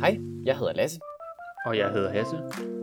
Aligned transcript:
Hej, 0.00 0.18
jeg 0.44 0.58
hedder 0.58 0.72
Lasse, 0.72 1.00
Og 1.66 1.78
jeg 1.78 1.90
hedder 1.92 2.10
Hasse. 2.10 2.36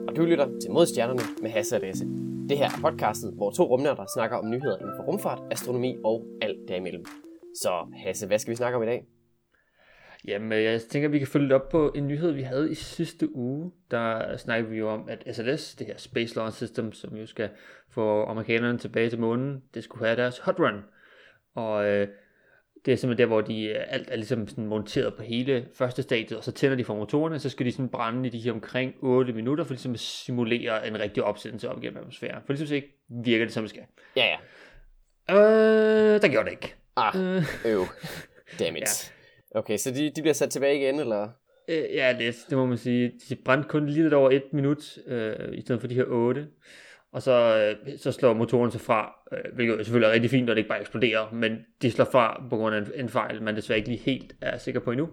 og 0.08 0.16
du 0.16 0.26
lytter 0.26 0.60
til 0.62 0.72
Modstjernerne 0.72 1.22
med 1.42 1.50
Hasse 1.50 1.76
og 1.76 1.82
Lasse. 1.82 2.06
Det 2.50 2.58
her 2.58 2.66
er 2.66 2.82
podcastet, 2.82 3.34
hvor 3.34 3.52
to 3.52 3.64
rumnørder 3.64 4.06
snakker 4.16 4.38
om 4.38 4.50
nyheder 4.50 4.78
inden 4.78 4.94
for 4.98 5.04
rumfart, 5.04 5.40
astronomi 5.52 5.98
og 6.04 6.26
alt 6.42 6.68
derimellem. 6.68 7.06
Så 7.56 7.88
Hasse, 8.06 8.28
hvad 8.28 8.40
skal 8.40 8.52
vi 8.52 8.56
snakke 8.56 8.78
om 8.78 8.84
i 8.84 8.86
dag? 8.86 9.06
Jamen, 10.28 10.52
øh, 10.52 10.64
jeg 10.64 10.82
tænker, 10.82 11.10
at 11.10 11.14
vi 11.14 11.20
kan 11.20 11.28
følge 11.28 11.56
op 11.56 11.70
på 11.70 11.92
en 11.96 12.08
nyhed, 12.08 12.32
vi 12.32 12.42
havde 12.42 12.72
i 12.72 12.76
sidste 12.76 13.36
uge. 13.36 13.72
Der 13.92 14.38
snakkede 14.38 14.70
vi 14.72 14.78
jo 14.78 14.90
om, 14.90 15.10
at 15.10 15.36
SLS, 15.36 15.76
det 15.76 15.88
her 15.88 15.98
Space 15.98 16.36
Launch 16.36 16.58
System, 16.58 16.92
som 16.92 17.16
jo 17.16 17.26
skal 17.26 17.50
få 17.90 18.24
amerikanerne 18.24 18.78
tilbage 18.78 19.10
til 19.10 19.20
månen, 19.20 19.64
det 19.74 19.84
skulle 19.84 20.06
have 20.06 20.18
deres 20.18 20.40
hot 20.40 20.60
run. 20.60 20.84
Og 21.56 21.86
øh, 21.86 22.08
det 22.88 22.94
er 22.94 22.98
simpelthen 22.98 23.30
der, 23.30 23.34
hvor 23.34 23.42
de 23.42 23.64
øh, 23.64 23.76
alt 23.88 24.10
er 24.12 24.16
ligesom 24.16 24.48
sådan 24.48 24.66
monteret 24.66 25.14
på 25.14 25.24
hele 25.24 25.68
første 25.74 26.04
stadiet, 26.04 26.38
og 26.38 26.44
så 26.44 26.52
tænder 26.52 26.76
de 26.76 26.84
for 26.84 26.96
motorerne, 26.96 27.40
så 27.40 27.50
skal 27.50 27.66
de 27.66 27.72
sådan 27.72 27.90
brænde 27.90 28.28
i 28.28 28.32
de 28.32 28.40
her 28.40 28.52
omkring 28.52 28.94
8 29.00 29.34
minutter, 29.34 29.64
for 29.64 29.74
ligesom 29.74 29.94
at 29.94 30.00
simulere 30.00 30.88
en 30.88 31.00
rigtig 31.00 31.24
opsendelse 31.24 31.70
op 31.70 31.84
igennem 31.84 32.00
atmosfæren. 32.00 32.42
For 32.46 32.54
ligesom 32.54 32.68
så 32.68 32.76
ikke 32.76 32.98
virker 33.24 33.46
det, 33.46 33.54
som 33.54 33.64
det 33.64 33.70
skal. 33.70 33.84
Ja, 34.16 34.26
ja. 34.26 34.38
Øh, 35.36 36.22
der 36.22 36.28
gjorde 36.28 36.46
det 36.46 36.52
ikke. 36.52 36.76
Ah, 36.96 37.36
Øh, 37.36 37.44
øv. 37.66 37.86
Dammit. 38.60 39.12
Ja. 39.54 39.60
Okay, 39.60 39.78
så 39.78 39.92
de, 39.92 40.12
de 40.16 40.22
bliver 40.22 40.34
sat 40.34 40.50
tilbage 40.50 40.78
igen, 40.78 41.00
eller? 41.00 41.30
Øh, 41.68 41.84
ja, 41.94 42.16
det, 42.20 42.36
det 42.50 42.58
må 42.58 42.66
man 42.66 42.78
sige. 42.78 43.12
De 43.30 43.36
brændte 43.36 43.70
kun 43.70 43.90
lige 43.90 44.04
lidt 44.04 44.14
over 44.14 44.32
et 44.32 44.54
minut, 44.54 44.98
øh, 45.08 45.54
i 45.54 45.62
stedet 45.62 45.82
for 45.82 45.88
de 45.88 45.96
her 45.96 46.06
otte. 46.06 46.48
Og 47.12 47.22
så, 47.22 47.32
øh, 47.86 47.98
så 47.98 48.12
slår 48.12 48.34
motoren 48.34 48.72
sig 48.72 48.82
fra, 48.82 49.14
øh, 49.32 49.56
hvilket 49.56 49.78
jo 49.78 49.84
selvfølgelig 49.84 50.08
er 50.08 50.14
rigtig 50.14 50.30
fint, 50.32 50.46
når 50.46 50.54
det 50.54 50.58
ikke 50.58 50.70
bare 50.70 50.82
eksploderer, 50.82 51.32
men 51.32 51.58
de 51.82 51.92
slår 51.92 52.06
fra 52.06 52.44
på 52.50 52.58
grund 52.58 52.76
af 52.76 52.80
en, 52.80 52.88
en 52.96 53.10
fejl, 53.10 53.42
man 53.44 53.56
desværre 53.56 53.78
ikke 53.78 53.90
lige 53.90 54.02
helt 54.02 54.36
er 54.42 54.58
sikker 54.58 54.80
på 54.80 54.92
endnu. 54.92 55.10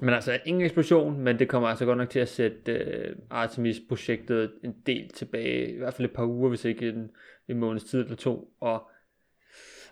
Men 0.00 0.14
altså, 0.14 0.38
ingen 0.44 0.62
eksplosion, 0.64 1.20
men 1.20 1.38
det 1.38 1.48
kommer 1.48 1.68
altså 1.68 1.84
godt 1.84 1.98
nok 1.98 2.10
til 2.10 2.18
at 2.20 2.28
sætte 2.28 2.72
øh, 2.72 3.16
Artemis-projektet 3.30 4.52
en 4.64 4.74
del 4.86 5.08
tilbage, 5.08 5.74
i 5.74 5.78
hvert 5.78 5.94
fald 5.94 6.08
et 6.08 6.14
par 6.14 6.24
uger, 6.24 6.48
hvis 6.48 6.64
ikke 6.64 6.88
en, 6.88 7.10
en 7.48 7.58
måneds 7.58 7.84
tid 7.84 8.00
eller 8.00 8.16
to. 8.16 8.48
Og 8.60 8.82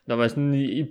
når 0.06 0.16
man 0.16 0.30
sådan 0.30 0.54
i, 0.54 0.80
i, 0.80 0.86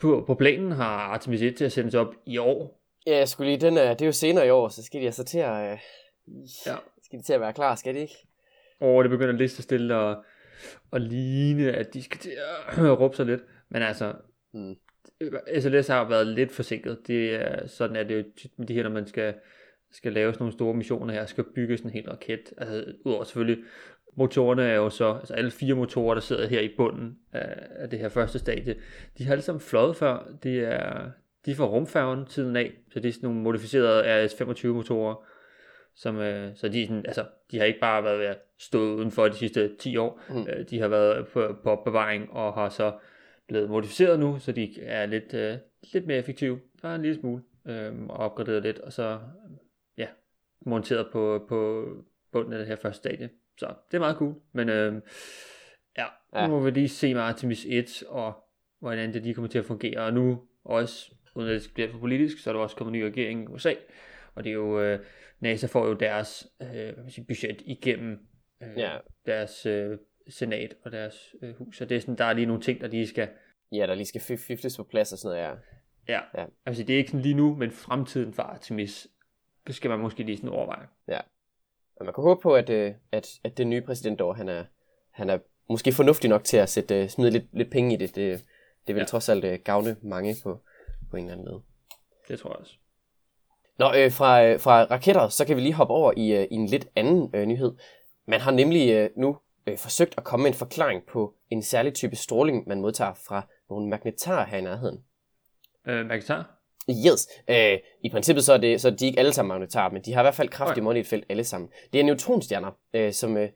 på, 0.00 0.24
på 0.26 0.34
planen 0.34 0.72
har 0.72 0.84
Artemis 0.98 1.42
1 1.42 1.56
til 1.56 1.64
at 1.64 1.72
sendes 1.72 1.94
op 1.94 2.14
i 2.26 2.38
år, 2.38 2.78
Ja, 3.06 3.16
jeg 3.16 3.28
skulle 3.28 3.50
lige, 3.50 3.60
den 3.66 3.76
er, 3.76 3.94
det 3.94 4.02
er 4.02 4.06
jo 4.06 4.12
senere 4.12 4.46
i 4.46 4.50
år, 4.50 4.68
så 4.68 4.82
skal 4.82 5.00
de 5.00 5.06
altså 5.06 5.24
til 5.24 5.38
at, 5.38 5.72
øh, 5.72 5.78
Ja. 6.66 6.76
skal 7.02 7.18
de 7.18 7.24
til 7.24 7.32
at 7.32 7.40
være 7.40 7.52
klar, 7.52 7.74
skal 7.74 7.94
de 7.94 8.00
ikke? 8.00 8.27
Og 8.80 9.04
det 9.04 9.10
begynder 9.10 9.32
lidt 9.32 9.50
så 9.50 9.62
stille 9.62 9.96
og, 9.96 10.24
og 10.90 11.00
ligne, 11.00 11.72
at 11.72 11.94
de 11.94 12.02
skal 12.02 12.20
til 12.20 12.30
at 12.30 12.98
råbe 13.00 13.16
sig 13.16 13.26
lidt. 13.26 13.44
Men 13.68 13.82
altså, 13.82 14.12
Mm. 14.52 14.76
SLS 15.60 15.88
har 15.88 16.08
været 16.08 16.26
lidt 16.26 16.52
forsinket. 16.52 16.98
Det 17.06 17.34
er, 17.34 17.66
sådan 17.66 17.96
er 17.96 18.02
det 18.02 18.18
jo 18.18 18.24
tit 18.36 18.58
med 18.58 18.66
de 18.66 18.74
her, 18.74 18.82
når 18.82 18.90
man 18.90 19.06
skal, 19.06 19.34
skal 19.92 20.12
lave 20.12 20.32
sådan 20.32 20.42
nogle 20.42 20.52
store 20.52 20.74
missioner 20.74 21.14
her, 21.14 21.26
skal 21.26 21.44
bygge 21.54 21.76
sådan 21.76 21.90
en 21.90 21.94
hel 21.94 22.08
raket. 22.10 22.52
Altså, 22.56 22.94
udover 23.04 23.24
selvfølgelig, 23.24 23.64
motorerne 24.16 24.62
er 24.62 24.74
jo 24.74 24.90
så, 24.90 25.14
altså 25.14 25.34
alle 25.34 25.50
fire 25.50 25.74
motorer, 25.74 26.14
der 26.14 26.20
sidder 26.20 26.46
her 26.46 26.60
i 26.60 26.74
bunden 26.76 27.18
af, 27.32 27.66
af 27.76 27.90
det 27.90 27.98
her 27.98 28.08
første 28.08 28.38
stadie, 28.38 28.76
de 29.18 29.24
har 29.24 29.32
alle 29.32 29.42
sammen 29.42 29.60
fløjet 29.60 29.96
før. 29.96 30.28
Det 30.42 30.58
er, 30.58 31.10
de 31.46 31.50
er 31.50 31.54
fra 31.54 31.66
rumfærgen 31.66 32.26
tiden 32.26 32.56
af, 32.56 32.72
så 32.92 33.00
det 33.00 33.08
er 33.08 33.12
sådan 33.12 33.26
nogle 33.26 33.42
modificerede 33.42 34.24
RS-25 34.24 34.66
motorer, 34.66 35.24
som, 35.94 36.16
øh, 36.18 36.56
så 36.56 36.68
de, 36.68 36.86
sådan, 36.86 37.04
altså, 37.06 37.24
de 37.50 37.58
har 37.58 37.64
ikke 37.64 37.80
bare 37.80 38.04
været 38.04 38.18
ved 38.18 38.26
at 38.26 38.38
stå 38.58 38.78
udenfor 38.80 39.28
de 39.28 39.34
sidste 39.34 39.76
10 39.76 39.96
år, 39.96 40.20
Mm. 40.28 40.34
mm. 40.36 40.46
øh, 40.48 40.70
de 40.70 40.80
har 40.80 40.88
været 40.88 41.28
på, 41.28 41.56
på 41.62 41.70
opbevaring 41.70 42.30
og 42.30 42.54
har 42.54 42.68
så 42.68 42.98
blevet 43.48 43.70
modificeret 43.70 44.20
nu, 44.20 44.38
så 44.38 44.52
de 44.52 44.82
er 44.82 45.06
lidt, 45.06 45.34
øh, 45.34 45.56
lidt 45.92 46.06
mere 46.06 46.18
effektive, 46.18 46.60
bare 46.82 46.94
en 46.94 47.02
lille 47.02 47.20
smule, 47.20 47.42
øh, 47.66 47.92
og 48.08 48.16
opgraderet 48.16 48.62
lidt, 48.62 48.78
og 48.78 48.92
så 48.92 49.18
ja, 49.96 50.06
monteret 50.66 51.06
på, 51.12 51.46
på 51.48 51.86
bunden 52.32 52.52
af 52.52 52.58
det 52.58 52.68
her 52.68 52.76
første 52.76 52.98
stadie. 52.98 53.30
Så 53.58 53.66
det 53.90 53.96
er 53.96 54.00
meget 54.00 54.16
cool, 54.16 54.34
men 54.52 54.68
øh, 54.68 54.94
ja, 55.98 56.04
Ja. 56.34 56.46
nu 56.46 56.52
må 56.52 56.60
vi 56.60 56.70
lige 56.70 56.88
se 56.88 57.14
med 57.14 57.22
Artemis 57.22 57.66
1, 57.68 58.02
og 58.08 58.32
hvordan 58.80 59.12
det 59.12 59.22
lige 59.22 59.34
kommer 59.34 59.48
til 59.48 59.58
at 59.58 59.64
fungere, 59.64 60.00
og 60.00 60.12
nu 60.14 60.42
også, 60.64 61.12
uden 61.34 61.48
at 61.50 61.62
det 61.62 61.70
bliver 61.74 61.90
for 61.90 61.98
politisk, 61.98 62.38
så 62.42 62.50
er 62.50 62.54
der 62.54 62.60
også 62.60 62.76
kommet 62.76 62.94
en 62.94 63.00
ny 63.00 63.04
regering 63.04 63.42
i 63.44 63.46
USA, 63.46 63.72
og 64.38 64.44
det 64.44 64.50
er 64.50 64.54
jo, 64.54 64.80
øh, 64.80 65.00
NASA 65.40 65.66
får 65.66 65.86
jo 65.86 65.94
deres 65.94 66.46
øh, 66.62 66.68
hvad 66.68 66.96
man 66.96 67.10
sige, 67.10 67.24
budget 67.24 67.62
igennem 67.64 68.18
øh, 68.62 68.68
Ja. 68.78 68.96
deres 69.26 69.66
øh, 69.66 69.98
senat 70.28 70.74
og 70.84 70.92
deres 70.92 71.34
øh, 71.42 71.54
hus, 71.56 71.76
så 71.76 71.84
det 71.84 71.96
er 71.96 72.00
sådan, 72.00 72.18
der 72.18 72.24
er 72.24 72.32
lige 72.32 72.46
nogle 72.46 72.62
ting, 72.62 72.80
der 72.80 72.88
lige 72.88 73.06
skal, 73.08 73.28
Ja, 73.72 73.86
der 73.86 73.94
lige 73.94 74.06
skal 74.06 74.20
fif- 74.20 74.46
fifles 74.46 74.76
på 74.76 74.82
plads 74.84 75.12
og 75.12 75.18
sådan 75.18 75.36
noget, 75.38 75.48
ja. 76.08 76.14
ja, 76.14 76.20
Ja. 76.34 76.40
ja. 76.42 76.46
altså 76.66 76.82
det 76.82 76.94
er 76.94 76.98
ikke 76.98 77.10
sådan 77.10 77.22
lige 77.22 77.34
nu, 77.34 77.54
men 77.54 77.70
fremtiden 77.70 78.32
for 78.32 78.42
Artemis, 78.42 79.08
skal 79.70 79.90
man 79.90 79.98
måske 79.98 80.22
lige 80.22 80.36
sådan 80.36 80.50
overveje. 80.50 80.86
Og 81.96 82.04
man 82.04 82.14
kan 82.14 82.22
håbe 82.22 82.40
på, 82.42 82.54
at, 82.54 82.70
øh, 82.70 82.94
at, 83.12 83.28
at 83.44 83.58
den 83.58 83.70
nye 83.70 83.80
præsident 83.80 84.18
dog, 84.18 84.36
han 84.36 84.48
er, 84.48 84.64
han 85.10 85.30
er 85.30 85.38
måske 85.68 85.92
fornuftig 85.92 86.30
nok 86.30 86.44
til 86.44 86.56
at 86.56 86.68
sætte, 86.68 87.02
øh, 87.02 87.08
smide 87.08 87.30
lidt, 87.30 87.44
lidt 87.52 87.70
penge 87.70 87.94
i 87.94 87.96
det. 87.96 88.14
Det, 88.14 88.44
det 88.86 88.94
vil 88.94 88.94
ja. 88.94 88.98
Ja. 89.00 89.04
trods 89.04 89.28
alt 89.28 89.44
øh, 89.44 89.58
gavne 89.64 89.96
mange 90.02 90.36
på, 90.42 90.60
på 91.10 91.16
en 91.16 91.24
eller 91.24 91.32
anden 91.32 91.48
måde. 91.50 91.62
Det 92.28 92.38
tror 92.38 92.50
jeg 92.50 92.56
også. 92.56 92.74
Nå, 93.78 93.92
øh, 93.96 94.12
fra, 94.12 94.44
øh, 94.44 94.60
fra 94.60 94.82
raketter, 94.82 95.28
så 95.28 95.44
kan 95.44 95.56
vi 95.56 95.60
lige 95.60 95.74
hoppe 95.74 95.94
over 95.94 96.12
i, 96.16 96.32
øh, 96.32 96.46
i 96.50 96.54
en 96.54 96.66
lidt 96.66 96.88
anden 96.96 97.30
øh, 97.34 97.46
nyhed. 97.46 97.72
Man 98.26 98.40
har 98.40 98.50
nemlig 98.50 98.90
øh, 98.90 99.10
nu 99.16 99.36
øh, 99.66 99.78
forsøgt 99.78 100.14
at 100.16 100.24
komme 100.24 100.42
med 100.42 100.50
en 100.50 100.56
forklaring 100.56 101.02
på 101.12 101.34
en 101.50 101.62
særlig 101.62 101.94
type 101.94 102.16
stråling, 102.16 102.68
man 102.68 102.80
modtager 102.80 103.14
fra 103.28 103.46
nogle 103.70 103.88
magnetarer 103.88 104.46
her 104.46 104.58
i 104.58 104.60
nærheden. 104.60 105.04
Øh, 105.86 106.06
Magnetar? 106.06 106.54
Yes, 107.06 107.28
øh, 107.48 107.78
i 108.04 108.10
princippet 108.10 108.44
så 108.44 108.52
er, 108.52 108.58
det, 108.58 108.80
så 108.80 108.88
er 108.88 108.92
de 108.92 109.06
ikke 109.06 109.18
alle 109.18 109.32
sammen 109.32 109.48
magnetarer, 109.48 109.92
men 109.92 110.02
de 110.02 110.12
har 110.12 110.20
i 110.20 110.24
hvert 110.24 110.34
fald 110.34 110.48
kraftigt 110.48 110.84
magnetfelt 110.84 111.24
alle 111.28 111.44
sammen. 111.44 111.70
Det 111.92 112.00
er 112.00 112.04
neutronstjerner, 112.04 112.70
øh, 112.94 113.12
som 113.12 113.36
øh, 113.36 113.48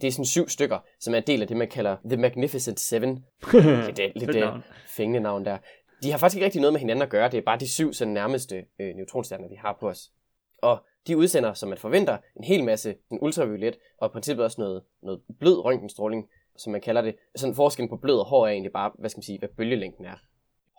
det 0.00 0.08
er 0.08 0.12
sådan 0.12 0.24
syv 0.24 0.48
stykker, 0.48 0.78
som 1.00 1.14
er 1.14 1.18
en 1.18 1.24
del 1.26 1.42
af 1.42 1.48
det, 1.48 1.56
man 1.56 1.68
kalder 1.68 1.96
The 2.04 2.16
Magnificent 2.16 2.80
Seven. 2.80 3.24
Det 3.52 3.98
er 4.04 4.18
lidt 4.18 4.36
øh, 4.36 4.48
fængende 4.86 5.20
navn 5.20 5.44
der. 5.44 5.58
De 6.02 6.10
har 6.10 6.18
faktisk 6.18 6.36
ikke 6.36 6.44
rigtig 6.44 6.60
noget 6.60 6.72
med 6.72 6.80
hinanden 6.80 7.02
at 7.02 7.08
gøre, 7.08 7.30
det 7.30 7.38
er 7.38 7.42
bare 7.42 7.58
de 7.58 7.68
syv 7.68 7.92
sådan 7.92 8.14
nærmeste 8.14 8.64
øh, 8.78 8.94
neutronstjerner, 8.94 9.48
vi 9.48 9.54
har 9.54 9.76
på 9.80 9.88
os. 9.88 10.12
Og 10.58 10.84
de 11.06 11.16
udsender, 11.16 11.54
som 11.54 11.68
man 11.68 11.78
forventer, 11.78 12.18
en 12.36 12.44
hel 12.44 12.64
masse 12.64 12.94
en 13.10 13.18
ultraviolet, 13.22 13.78
og 13.98 14.06
i 14.06 14.12
princippet 14.12 14.44
også 14.44 14.60
noget, 14.60 14.82
noget 15.02 15.20
blød 15.40 15.64
røntgenstråling, 15.64 16.28
som 16.56 16.72
man 16.72 16.80
kalder 16.80 17.02
det. 17.02 17.16
Sådan 17.36 17.54
forskellen 17.54 17.88
på 17.88 17.96
blød 17.96 18.18
og 18.18 18.26
hård 18.26 18.48
er 18.48 18.52
egentlig 18.52 18.72
bare, 18.72 18.92
hvad 18.98 19.10
skal 19.10 19.18
man 19.18 19.22
sige, 19.22 19.38
hvad 19.38 19.48
bølgelængden 19.48 20.04
er. 20.04 20.16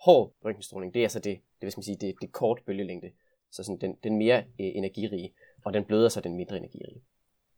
Hård 0.04 0.34
røntgenstråling, 0.44 0.94
det 0.94 1.00
er 1.00 1.04
altså 1.04 1.18
det, 1.18 1.32
det, 1.34 1.60
hvad 1.60 1.70
skal 1.70 1.78
man 1.78 1.84
sige, 1.84 1.96
det, 2.00 2.14
det 2.20 2.26
er 2.26 2.32
kort 2.32 2.60
bølgelængde. 2.66 3.10
Så 3.50 3.62
sådan 3.62 3.80
den, 3.80 3.96
den 4.04 4.18
mere 4.18 4.38
øh, 4.38 4.44
energirige, 4.58 5.32
og 5.64 5.74
den 5.74 5.84
bløde 5.84 6.04
er 6.04 6.08
så 6.08 6.20
den 6.20 6.36
mindre 6.36 6.56
energirige. 6.56 7.02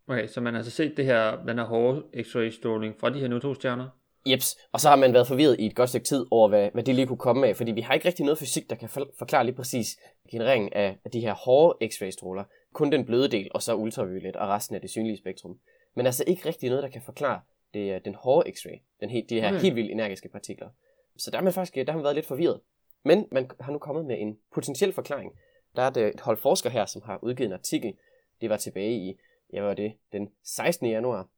Okay, 0.08 0.26
så 0.26 0.40
man 0.40 0.54
har 0.54 0.58
altså 0.58 0.72
set 0.72 0.96
det 0.96 1.04
her, 1.04 1.44
den 1.44 1.58
her 1.58 1.64
hårde 1.64 2.02
x-ray 2.16 2.50
stråling 2.50 3.00
fra 3.00 3.10
de 3.10 3.20
her 3.20 3.28
neutronstjerner. 3.28 3.88
Jeps, 4.26 4.56
og 4.72 4.80
så 4.80 4.88
har 4.88 4.96
man 4.96 5.12
været 5.12 5.26
forvirret 5.26 5.60
i 5.60 5.66
et 5.66 5.74
godt 5.74 5.88
stykke 5.88 6.04
tid 6.04 6.26
over, 6.30 6.48
hvad, 6.48 6.70
hvad 6.72 6.82
det 6.82 6.94
lige 6.94 7.06
kunne 7.06 7.18
komme 7.18 7.46
af, 7.46 7.56
fordi 7.56 7.72
vi 7.72 7.80
har 7.80 7.94
ikke 7.94 8.06
rigtig 8.08 8.24
noget 8.24 8.38
fysik, 8.38 8.70
der 8.70 8.76
kan 8.76 8.88
for, 8.88 9.08
forklare 9.18 9.44
lige 9.44 9.54
præcis 9.54 9.98
genereringen 10.30 10.72
af, 10.72 10.98
af 11.04 11.10
de 11.10 11.20
her 11.20 11.34
hårde 11.34 11.86
x-ray 11.86 12.10
stråler. 12.10 12.44
Kun 12.72 12.92
den 12.92 13.06
bløde 13.06 13.28
del, 13.28 13.50
og 13.54 13.62
så 13.62 13.74
ultraviolet 13.74 14.36
og 14.36 14.48
resten 14.48 14.74
af 14.74 14.80
det 14.80 14.90
synlige 14.90 15.16
spektrum. 15.16 15.58
Men 15.94 16.06
altså 16.06 16.24
ikke 16.26 16.48
rigtig 16.48 16.68
noget, 16.68 16.82
der 16.82 16.88
kan 16.88 17.02
forklare 17.02 17.40
det, 17.74 17.92
er 17.92 17.98
den 17.98 18.14
hårde 18.14 18.50
x-ray, 18.50 18.96
den 19.00 19.10
helt, 19.10 19.30
de 19.30 19.40
her 19.40 19.48
Okay. 19.48 19.60
helt 19.60 19.76
vildt 19.76 19.90
energiske 19.90 20.28
partikler. 20.28 20.68
Så 21.16 21.30
der 21.30 21.36
har 21.36 21.44
man 21.44 21.52
faktisk 21.52 21.74
der 21.74 21.92
har 21.92 21.98
man 21.98 22.04
været 22.04 22.14
lidt 22.14 22.26
forvirret. 22.26 22.60
Men 23.02 23.26
man 23.32 23.50
har 23.60 23.72
nu 23.72 23.78
kommet 23.78 24.04
med 24.04 24.16
en 24.20 24.38
potentiel 24.54 24.92
forklaring. 24.92 25.32
Der 25.76 25.82
er 25.82 25.90
et, 25.90 25.96
et 25.96 26.20
hold 26.20 26.36
forskere 26.36 26.72
her, 26.72 26.86
som 26.86 27.02
har 27.02 27.18
udgivet 27.22 27.48
en 27.48 27.52
artikel. 27.52 27.94
Det 28.40 28.50
var 28.50 28.56
tilbage 28.56 28.92
i, 28.92 29.18
hvad 29.50 29.62
var 29.62 29.74
det, 29.74 29.92
den 30.12 30.28
16. 30.44 30.86
januar 30.90 31.28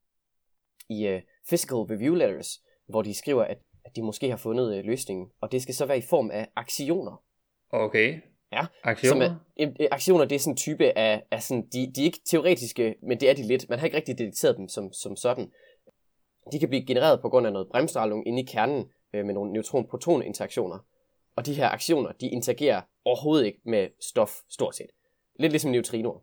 i 0.88 1.14
uh, 1.14 1.20
Physical 1.48 1.76
Review 1.76 2.14
Letters, 2.14 2.62
hvor 2.88 3.02
de 3.02 3.14
skriver, 3.14 3.44
at, 3.44 3.58
at 3.84 3.96
de 3.96 4.02
måske 4.02 4.30
har 4.30 4.36
fundet 4.36 4.78
uh, 4.78 4.84
løsningen, 4.84 5.30
og 5.40 5.52
det 5.52 5.62
skal 5.62 5.74
så 5.74 5.86
være 5.86 5.98
i 5.98 6.02
form 6.02 6.30
af 6.30 6.48
aktioner. 6.56 7.22
Okay. 7.70 8.20
Ja, 8.52 8.66
Aktioner? 8.82 9.26
Som 9.26 9.36
er, 9.56 9.66
øh, 9.66 9.74
øh, 9.80 9.88
aktioner, 9.90 10.24
det 10.24 10.34
er 10.34 10.38
sådan 10.38 10.52
en 10.52 10.56
type 10.56 10.98
af, 10.98 11.22
af 11.30 11.42
sådan, 11.42 11.68
de, 11.72 11.92
de 11.96 12.00
er 12.00 12.04
ikke 12.04 12.20
teoretiske, 12.24 12.94
men 13.02 13.20
det 13.20 13.30
er 13.30 13.34
de 13.34 13.42
lidt. 13.42 13.68
Man 13.68 13.78
har 13.78 13.86
ikke 13.86 13.96
rigtig 13.96 14.18
detekteret 14.18 14.56
dem 14.56 14.68
som, 14.68 14.92
som 14.92 15.16
sådan. 15.16 15.52
De 16.52 16.58
kan 16.58 16.68
blive 16.68 16.86
genereret 16.86 17.20
på 17.20 17.28
grund 17.28 17.46
af 17.46 17.52
noget 17.52 17.68
bremsstråling 17.68 18.28
inde 18.28 18.42
i 18.42 18.44
kernen 18.44 18.90
øh, 19.12 19.26
med 19.26 19.34
nogle 19.34 19.52
neutron-proton 19.52 20.22
interaktioner. 20.22 20.78
Og 21.36 21.46
de 21.46 21.54
her 21.54 21.68
aktioner, 21.68 22.12
de 22.12 22.28
interagerer 22.28 22.82
overhovedet 23.04 23.46
ikke 23.46 23.60
med 23.64 23.88
stof, 24.00 24.30
stort 24.48 24.76
set. 24.76 24.90
Lidt 25.38 25.52
ligesom 25.52 25.70
neutrinoer. 25.70 26.20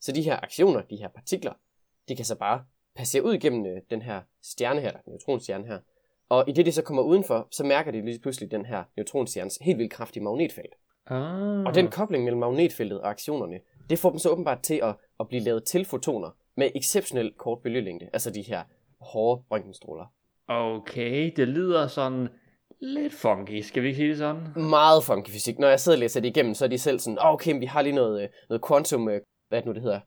Så 0.00 0.12
de 0.12 0.22
her 0.22 0.36
aktioner, 0.42 0.82
de 0.82 0.96
her 0.96 1.08
partikler, 1.08 1.52
de 2.08 2.16
kan 2.16 2.24
så 2.24 2.34
bare 2.34 2.64
passere 2.94 3.24
ud 3.24 3.34
igennem 3.34 3.66
øh, 3.66 3.82
den 3.90 4.02
her 4.02 4.22
stjerne 4.42 4.80
her, 4.80 4.90
den 4.90 5.02
neutronstjerne 5.06 5.66
her. 5.66 5.80
Og 6.28 6.44
i 6.48 6.52
det, 6.52 6.66
de 6.66 6.72
så 6.72 6.82
kommer 6.82 7.02
udenfor, 7.02 7.48
så 7.50 7.64
mærker 7.64 7.90
de 7.90 8.04
lige 8.04 8.18
pludselig 8.18 8.50
den 8.50 8.66
her 8.66 8.84
neutronstjernes 8.96 9.58
helt 9.60 9.78
vildt 9.78 9.92
kraftige 9.92 10.22
magnetfelt. 10.22 10.74
Ah. 11.06 11.64
Og 11.64 11.74
den 11.74 11.88
kobling 11.88 12.24
mellem 12.24 12.40
magnetfeltet 12.40 13.00
og 13.00 13.10
aktionerne, 13.10 13.60
det 13.90 13.98
får 13.98 14.10
dem 14.10 14.18
så 14.18 14.30
åbenbart 14.30 14.60
til 14.60 14.80
at, 14.82 14.94
at 15.20 15.28
blive 15.28 15.42
lavet 15.42 15.64
til 15.64 15.84
fotoner 15.84 16.30
med 16.56 16.70
exceptionelt 16.74 17.38
kort 17.38 17.58
bølgelængde, 17.62 18.08
altså 18.12 18.30
de 18.30 18.42
her 18.42 18.62
hårde 19.00 19.42
røntgenstråler. 19.50 20.12
Okay, 20.48 21.32
det 21.36 21.48
lyder 21.48 21.86
sådan 21.86 22.28
lidt 22.80 23.12
funky, 23.12 23.60
skal 23.60 23.82
vi 23.82 23.88
ikke 23.88 23.96
sige 23.96 24.08
det 24.08 24.18
sådan? 24.18 24.42
Meget 24.56 25.04
funky 25.04 25.30
fysik. 25.30 25.58
Når 25.58 25.68
jeg 25.68 25.80
sidder 25.80 25.96
og 25.98 26.00
læser 26.00 26.20
det 26.20 26.28
igennem, 26.28 26.54
så 26.54 26.64
er 26.64 26.68
de 26.68 26.78
selv 26.78 26.98
sådan, 26.98 27.18
oh, 27.18 27.32
okay, 27.32 27.58
vi 27.58 27.66
har 27.66 27.82
lige 27.82 27.94
noget, 27.94 28.22
øh, 28.22 28.28
noget 28.48 28.64
quantum, 28.68 29.08
øh, 29.08 29.20
hvad 29.48 29.58
det 29.58 29.66
nu 29.66 29.72
det 29.72 29.82
hedder, 29.82 30.00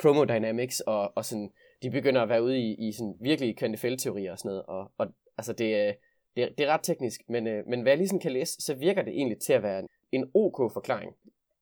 chromodynamics, 0.00 0.80
og, 0.80 1.12
og 1.16 1.24
sådan, 1.24 1.50
de 1.82 1.90
begynder 1.90 2.22
at 2.22 2.28
være 2.28 2.42
ude 2.42 2.58
i, 2.58 2.88
i 2.88 2.92
sådan 2.92 3.14
virkelig 3.20 3.56
kvantefeltteorier 3.56 4.32
og 4.32 4.38
sådan 4.38 4.48
noget, 4.48 4.62
og, 4.62 4.92
og 4.98 5.06
altså 5.38 5.52
det, 5.52 5.76
er, 5.76 5.92
det, 6.36 6.44
er, 6.44 6.48
det 6.58 6.66
er 6.66 6.72
ret 6.72 6.80
teknisk, 6.82 7.20
men, 7.28 7.46
øh, 7.46 7.66
men 7.66 7.82
hvad 7.82 7.92
jeg 7.92 7.98
lige 7.98 8.08
sådan 8.08 8.20
kan 8.20 8.32
læse, 8.32 8.62
så 8.62 8.74
virker 8.74 9.02
det 9.02 9.12
egentlig 9.12 9.38
til 9.38 9.52
at 9.52 9.62
være 9.62 9.78
en, 9.80 9.88
en 10.12 10.30
ok 10.34 10.72
forklaring. 10.72 11.12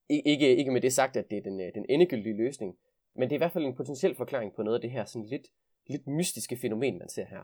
I, 0.08 0.23
ikke, 0.25 0.56
ikke 0.56 0.70
med 0.70 0.81
det 0.81 0.93
sagt, 0.93 1.17
at 1.17 1.31
det 1.31 1.38
er 1.38 1.43
den, 1.43 1.61
øh, 1.61 1.75
den 1.75 1.87
endegyldige 1.88 2.37
løsning, 2.37 2.76
men 3.17 3.23
det 3.28 3.34
er 3.34 3.37
i 3.37 3.38
hvert 3.38 3.52
fald 3.52 3.64
en 3.64 3.75
potentiel 3.75 4.14
forklaring 4.14 4.52
på 4.56 4.62
noget 4.62 4.75
af 4.75 4.81
det 4.81 4.90
her 4.90 5.05
sådan 5.05 5.26
lidt, 5.26 5.46
lidt 5.87 6.06
mystiske 6.06 6.56
fænomen, 6.56 6.99
man 6.99 7.08
ser 7.08 7.25
her. 7.25 7.40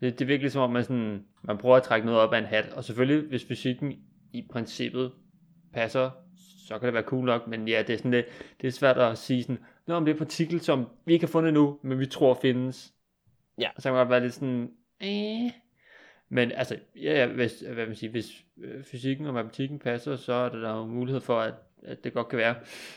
Det, 0.00 0.12
det 0.18 0.20
er 0.24 0.26
virkelig 0.26 0.52
som 0.52 0.62
om, 0.62 0.70
man, 0.70 0.84
sådan, 0.84 1.24
man 1.42 1.58
prøver 1.58 1.76
at 1.76 1.82
trække 1.82 2.06
noget 2.06 2.20
op 2.20 2.32
af 2.32 2.38
en 2.38 2.44
hat, 2.44 2.72
og 2.72 2.84
selvfølgelig, 2.84 3.28
hvis 3.28 3.44
fysikken 3.44 3.92
i 4.32 4.46
princippet 4.50 5.12
passer, 5.72 6.10
så 6.68 6.78
kan 6.78 6.86
det 6.86 6.94
være 6.94 7.02
cool 7.02 7.24
nok, 7.24 7.48
men 7.48 7.68
ja, 7.68 7.82
det 7.86 7.92
er, 7.92 7.96
sådan 7.96 8.10
lidt, 8.10 8.26
det 8.60 8.66
er 8.66 8.70
svært 8.70 8.98
at 8.98 9.18
sige 9.18 9.42
sådan, 9.42 9.58
Nå, 9.88 9.94
om 9.94 10.04
det 10.04 10.14
er 10.14 10.18
partikel, 10.18 10.60
som 10.60 10.86
vi 11.04 11.12
ikke 11.12 11.26
har 11.26 11.30
fundet 11.30 11.54
nu, 11.54 11.78
men 11.82 11.98
vi 11.98 12.06
tror 12.06 12.34
findes. 12.34 12.94
Ja. 13.58 13.68
Og 13.76 13.82
så 13.82 13.88
kan 13.88 13.92
man 13.92 14.00
godt 14.00 14.10
være 14.10 14.20
lidt 14.20 14.34
sådan, 14.34 14.70
eh. 15.00 15.50
Men 16.28 16.52
altså, 16.52 16.76
ja, 16.96 17.12
ja 17.12 17.26
hvis, 17.26 17.60
hvad 17.60 17.86
man 17.86 17.94
siger, 17.94 18.10
hvis 18.10 18.44
øh, 18.58 18.84
fysikken 18.84 19.26
og 19.26 19.34
matematikken 19.34 19.78
passer, 19.78 20.16
så 20.16 20.32
er 20.32 20.48
der 20.48 20.76
jo 20.76 20.86
mulighed 20.86 21.20
for, 21.20 21.40
at, 21.40 21.54
at 21.82 22.04
det 22.04 22.12
godt 22.12 22.28
kan 22.28 22.38
være. 22.38 22.54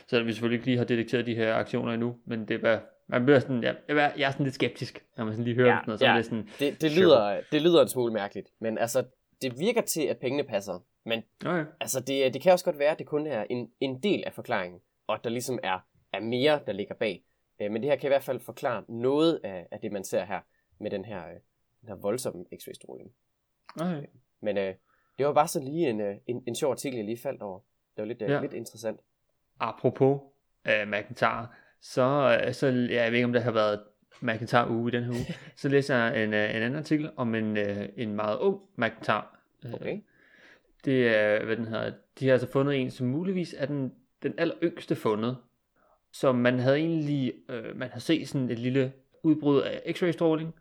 Selvom 0.07 0.27
vi 0.27 0.33
selvfølgelig 0.33 0.57
ikke 0.57 0.65
lige 0.65 0.77
har 0.77 0.85
detekteret 0.85 1.25
de 1.25 1.35
her 1.35 1.55
aktioner 1.55 1.93
endnu, 1.93 2.15
men 2.25 2.47
det 2.47 2.53
er 2.53 2.59
bare, 2.59 2.79
man 3.07 3.25
bliver 3.25 3.39
sådan, 3.39 3.63
ja, 3.63 3.73
jeg, 3.87 4.13
jeg 4.17 4.27
er 4.27 4.31
sådan 4.31 4.43
lidt 4.43 4.55
skeptisk, 4.55 5.05
når 5.17 5.25
man 5.25 5.33
sådan 5.33 5.45
lige 5.45 5.55
hører 5.55 5.67
ja, 5.67 5.75
sådan 5.75 5.83
noget. 5.87 5.99
Så 5.99 6.05
ja. 6.05 6.11
er 6.11 6.15
det, 6.15 6.25
sådan, 6.25 6.49
det, 6.59 6.81
det, 6.81 6.97
lyder, 6.97 7.41
det 7.51 7.61
lyder 7.61 7.81
en 7.81 7.87
smule 7.87 8.13
mærkeligt, 8.13 8.49
men 8.59 8.77
altså, 8.77 9.03
det 9.41 9.59
virker 9.59 9.81
til, 9.81 10.01
at 10.01 10.17
pengene 10.17 10.43
passer. 10.43 10.83
Men 11.05 11.23
okay. 11.45 11.65
altså, 11.79 11.99
det, 11.99 12.33
det 12.33 12.41
kan 12.41 12.51
også 12.51 12.65
godt 12.65 12.79
være, 12.79 12.91
at 12.91 12.99
det 12.99 13.07
kun 13.07 13.27
er 13.27 13.45
en, 13.49 13.69
en 13.79 14.03
del 14.03 14.23
af 14.25 14.33
forklaringen, 14.33 14.79
og 15.07 15.15
at 15.15 15.23
der 15.23 15.29
ligesom 15.29 15.59
er, 15.63 15.79
er 16.13 16.19
mere, 16.19 16.59
der 16.67 16.73
ligger 16.73 16.95
bag. 16.95 17.23
Øh, 17.61 17.71
men 17.71 17.81
det 17.81 17.89
her 17.89 17.97
kan 17.97 18.07
i 18.07 18.13
hvert 18.13 18.23
fald 18.23 18.39
forklare 18.39 18.83
noget 18.87 19.39
af, 19.43 19.67
af 19.71 19.79
det, 19.79 19.91
man 19.91 20.03
ser 20.03 20.25
her 20.25 20.39
med 20.79 20.91
den 20.91 21.05
her, 21.05 21.19
øh, 21.19 21.39
den 21.81 21.89
her 21.89 21.95
voldsomme 21.95 22.45
x-ray-stråling. 22.55 23.11
Okay. 23.75 24.05
Men 24.41 24.57
øh, 24.57 24.75
det 25.17 25.25
var 25.25 25.33
bare 25.33 25.47
så 25.47 25.59
lige 25.59 25.89
en, 25.89 26.01
øh, 26.01 26.15
en, 26.27 26.43
en 26.47 26.55
sjov 26.55 26.71
artikel, 26.71 26.97
jeg 26.97 27.05
lige 27.05 27.17
faldt 27.17 27.41
over. 27.41 27.59
Det 27.95 28.01
var 28.01 28.05
lidt, 28.05 28.21
øh, 28.21 28.29
ja. 28.29 28.41
lidt 28.41 28.53
interessant. 28.53 28.99
Apropos 29.59 30.19
øh, 30.67 30.87
McIntyre, 30.87 31.47
så, 31.81 32.39
øh, 32.45 32.53
så 32.53 32.67
ja, 32.67 33.03
jeg 33.03 33.11
ved 33.11 33.17
ikke, 33.17 33.25
om 33.25 33.33
der 33.33 33.39
har 33.39 33.51
været 33.51 33.83
McIntyre 34.21 34.69
uge 34.69 34.91
i 34.91 34.91
den 34.91 35.03
her 35.03 35.11
uge, 35.11 35.25
så 35.61 35.69
læser 35.69 35.95
jeg 35.95 36.23
en, 36.23 36.29
en 36.29 36.33
anden 36.33 36.75
artikel 36.75 37.11
om 37.15 37.35
en, 37.35 37.57
en 37.97 38.15
meget 38.15 38.39
ung 38.39 38.61
McIntyre. 38.75 39.23
Okay. 39.73 40.01
Det 40.85 41.07
er, 41.07 41.45
hvad 41.45 41.57
den 41.57 41.65
hedder, 41.65 41.93
de 42.19 42.25
har 42.25 42.33
altså 42.33 42.47
fundet 42.47 42.75
en, 42.75 42.91
som 42.91 43.07
muligvis 43.07 43.55
er 43.57 43.65
den, 43.65 43.93
den 44.23 44.33
aller 44.37 44.55
yngste 44.63 44.95
fundet, 44.95 45.37
som 46.11 46.35
man 46.35 46.59
havde 46.59 46.77
egentlig, 46.77 47.33
øh, 47.49 47.77
man 47.77 47.89
har 47.89 47.99
set 47.99 48.27
sådan 48.27 48.49
et 48.49 48.59
lille 48.59 48.93
udbrud 49.23 49.61
af 49.61 49.81
x-ray 49.87 50.11
stråling, 50.11 50.53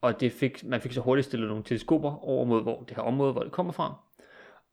og 0.00 0.20
det 0.20 0.32
fik, 0.32 0.64
man 0.64 0.80
fik 0.80 0.92
så 0.92 1.00
hurtigt 1.00 1.26
stillet 1.26 1.48
nogle 1.48 1.64
teleskoper 1.64 2.24
over 2.24 2.44
mod 2.44 2.62
hvor 2.62 2.80
det 2.80 2.96
her 2.96 3.02
område, 3.02 3.32
hvor 3.32 3.42
det 3.42 3.52
kommer 3.52 3.72
fra. 3.72 3.94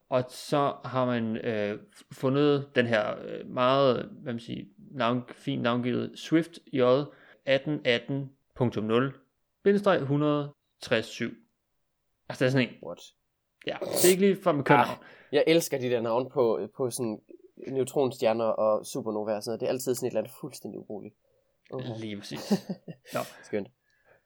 Og 0.10 0.24
så 0.30 0.76
har 0.86 1.06
man 1.06 1.38
øh, 1.38 1.80
fundet 2.12 2.70
den 2.76 2.88
her 2.88 3.16
øh, 3.26 3.50
meget, 3.50 4.10
hvad 4.22 4.34
man 4.34 4.40
siger, 4.40 4.66
navn, 4.92 5.24
fint 5.30 5.62
navngivet 5.62 6.20
Swift 6.20 6.60
J 6.74 6.82
1818.0-167. 6.82 6.94
Altså 12.30 12.40
det 12.40 12.48
er 12.48 12.50
sådan 12.50 12.68
en. 12.68 12.76
What? 12.86 13.00
Ja, 13.68 13.78
det 13.82 14.06
er 14.06 14.10
ikke 14.10 14.22
lige 14.22 14.44
fra 14.44 14.52
med. 14.52 14.64
Ah, 14.68 14.88
jeg 15.32 15.44
elsker 15.48 15.78
de 15.78 15.90
der 15.90 16.02
navne 16.02 16.30
på, 16.30 16.60
på 16.76 16.90
sådan 16.90 17.22
neutronstjerner 17.68 18.46
og 18.46 18.86
supernovaer 18.86 19.36
og 19.36 19.44
sådan 19.44 19.50
noget. 19.50 19.60
Det 19.60 19.66
er 19.66 19.70
altid 19.70 19.96
sådan 19.96 20.08
et 20.08 20.12
eller 20.12 20.22
andet 20.22 20.34
fuldstændig 20.42 20.80
ubrugeligt. 20.80 21.16
Okay. 21.72 22.00
Lige 22.00 22.18
præcis. 22.18 22.68
Nå. 23.14 23.20
Skønt. 23.44 23.68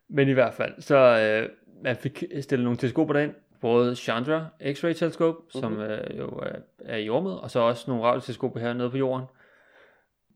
Men 0.10 0.30
i 0.30 0.34
hvert 0.34 0.54
fald, 0.54 0.82
så 0.82 0.98
øh, 0.98 1.50
man 1.84 1.96
fik 1.96 2.24
stillet 2.42 2.64
nogle 2.64 2.78
teleskoper 2.78 3.14
derind, 3.14 3.34
både 3.62 3.96
Chandra 3.96 4.48
X-ray 4.62 4.94
teleskop, 4.94 5.36
mm-hmm. 5.36 5.62
som 5.62 5.80
øh, 5.80 6.18
jo 6.18 6.28
er, 6.28 6.60
er 6.80 6.98
i 6.98 7.10
rummet, 7.10 7.40
og 7.40 7.52
så 7.52 7.60
også 7.60 7.84
nogle 7.88 8.04
radioteleskoper 8.04 8.60
hernede 8.60 8.90
på 8.90 8.98
jorden. 8.98 9.26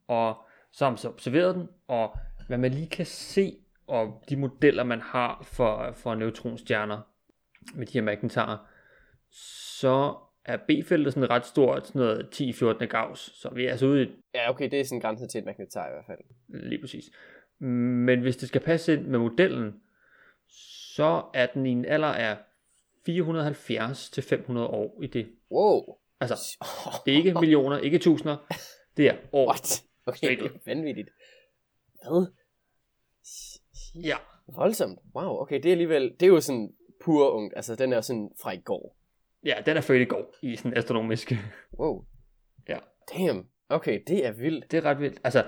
Og 0.07 0.35
så 0.71 0.85
har 0.85 0.91
man 0.91 0.97
så 0.97 1.09
observeret 1.09 1.55
den, 1.55 1.69
og 1.87 2.17
hvad 2.47 2.57
man 2.57 2.71
lige 2.71 2.89
kan 2.89 3.05
se, 3.05 3.55
og 3.87 4.23
de 4.29 4.37
modeller, 4.37 4.83
man 4.83 5.01
har 5.01 5.43
for, 5.43 5.91
for 5.91 6.15
neutronstjerner 6.15 6.99
med 7.75 7.87
de 7.87 7.93
her 7.93 8.01
magnetarer, 8.01 8.57
så 9.29 10.15
er 10.45 10.57
B-feltet 10.57 11.13
sådan 11.13 11.29
ret 11.29 11.45
stort, 11.45 11.87
sådan 11.87 11.99
noget 11.99 12.41
10-14 12.81 12.85
gauss, 12.85 13.41
så 13.41 13.49
vi 13.49 13.65
er 13.65 13.71
altså 13.71 13.85
ude 13.85 14.03
i... 14.03 14.09
Ja, 14.33 14.49
okay, 14.49 14.71
det 14.71 14.79
er 14.79 14.83
sådan 14.83 14.99
grænsen 14.99 15.29
til 15.29 15.39
et 15.39 15.45
magnetar 15.45 15.87
i 15.87 15.91
hvert 15.91 16.05
fald. 16.07 16.19
Lige 16.69 16.81
præcis. 16.81 17.05
Men 17.65 18.21
hvis 18.21 18.37
det 18.37 18.47
skal 18.47 18.61
passe 18.61 18.93
ind 18.93 19.05
med 19.07 19.19
modellen, 19.19 19.81
så 20.95 21.23
er 21.33 21.45
den 21.45 21.65
i 21.65 21.69
en 21.69 21.85
alder 21.85 22.07
af 22.07 22.37
470 23.05 24.09
til 24.09 24.23
500 24.23 24.67
år 24.67 24.99
i 25.03 25.07
det. 25.07 25.31
Wow. 25.51 25.97
Altså, 26.19 26.57
det 27.05 27.11
er 27.13 27.17
ikke 27.17 27.33
millioner, 27.33 27.77
ikke 27.77 27.99
tusinder, 27.99 28.37
det 28.97 29.07
er 29.07 29.15
år. 29.31 29.47
What? 29.47 29.83
Okay, 30.05 30.37
det 30.37 30.45
er 30.45 30.49
vanvittigt. 30.65 31.09
Hvad? 31.93 32.25
Ja. 33.95 34.17
Voldsomt. 34.55 34.99
Wow, 35.15 35.41
okay, 35.41 35.55
det 35.55 35.65
er 35.65 35.71
alligevel, 35.71 36.15
det 36.19 36.23
er 36.23 36.27
jo 36.27 36.41
sådan 36.41 36.73
pur 37.03 37.29
ungt, 37.29 37.53
altså 37.55 37.75
den 37.75 37.93
er 37.93 38.01
sådan 38.01 38.31
fra 38.41 38.51
i 38.51 38.57
går. 38.57 38.97
Ja, 39.45 39.55
den 39.65 39.77
er 39.77 39.81
født 39.81 40.01
i 40.01 40.05
går 40.05 40.35
i 40.41 40.55
sådan 40.55 40.77
astronomisk. 40.77 41.33
Wow. 41.79 42.05
Ja. 42.69 42.77
Damn. 43.13 43.47
Okay, 43.69 44.01
det 44.07 44.25
er 44.25 44.31
vildt. 44.31 44.71
Det 44.71 44.77
er 44.77 44.85
ret 44.85 44.99
vildt. 44.99 45.21
Altså, 45.23 45.43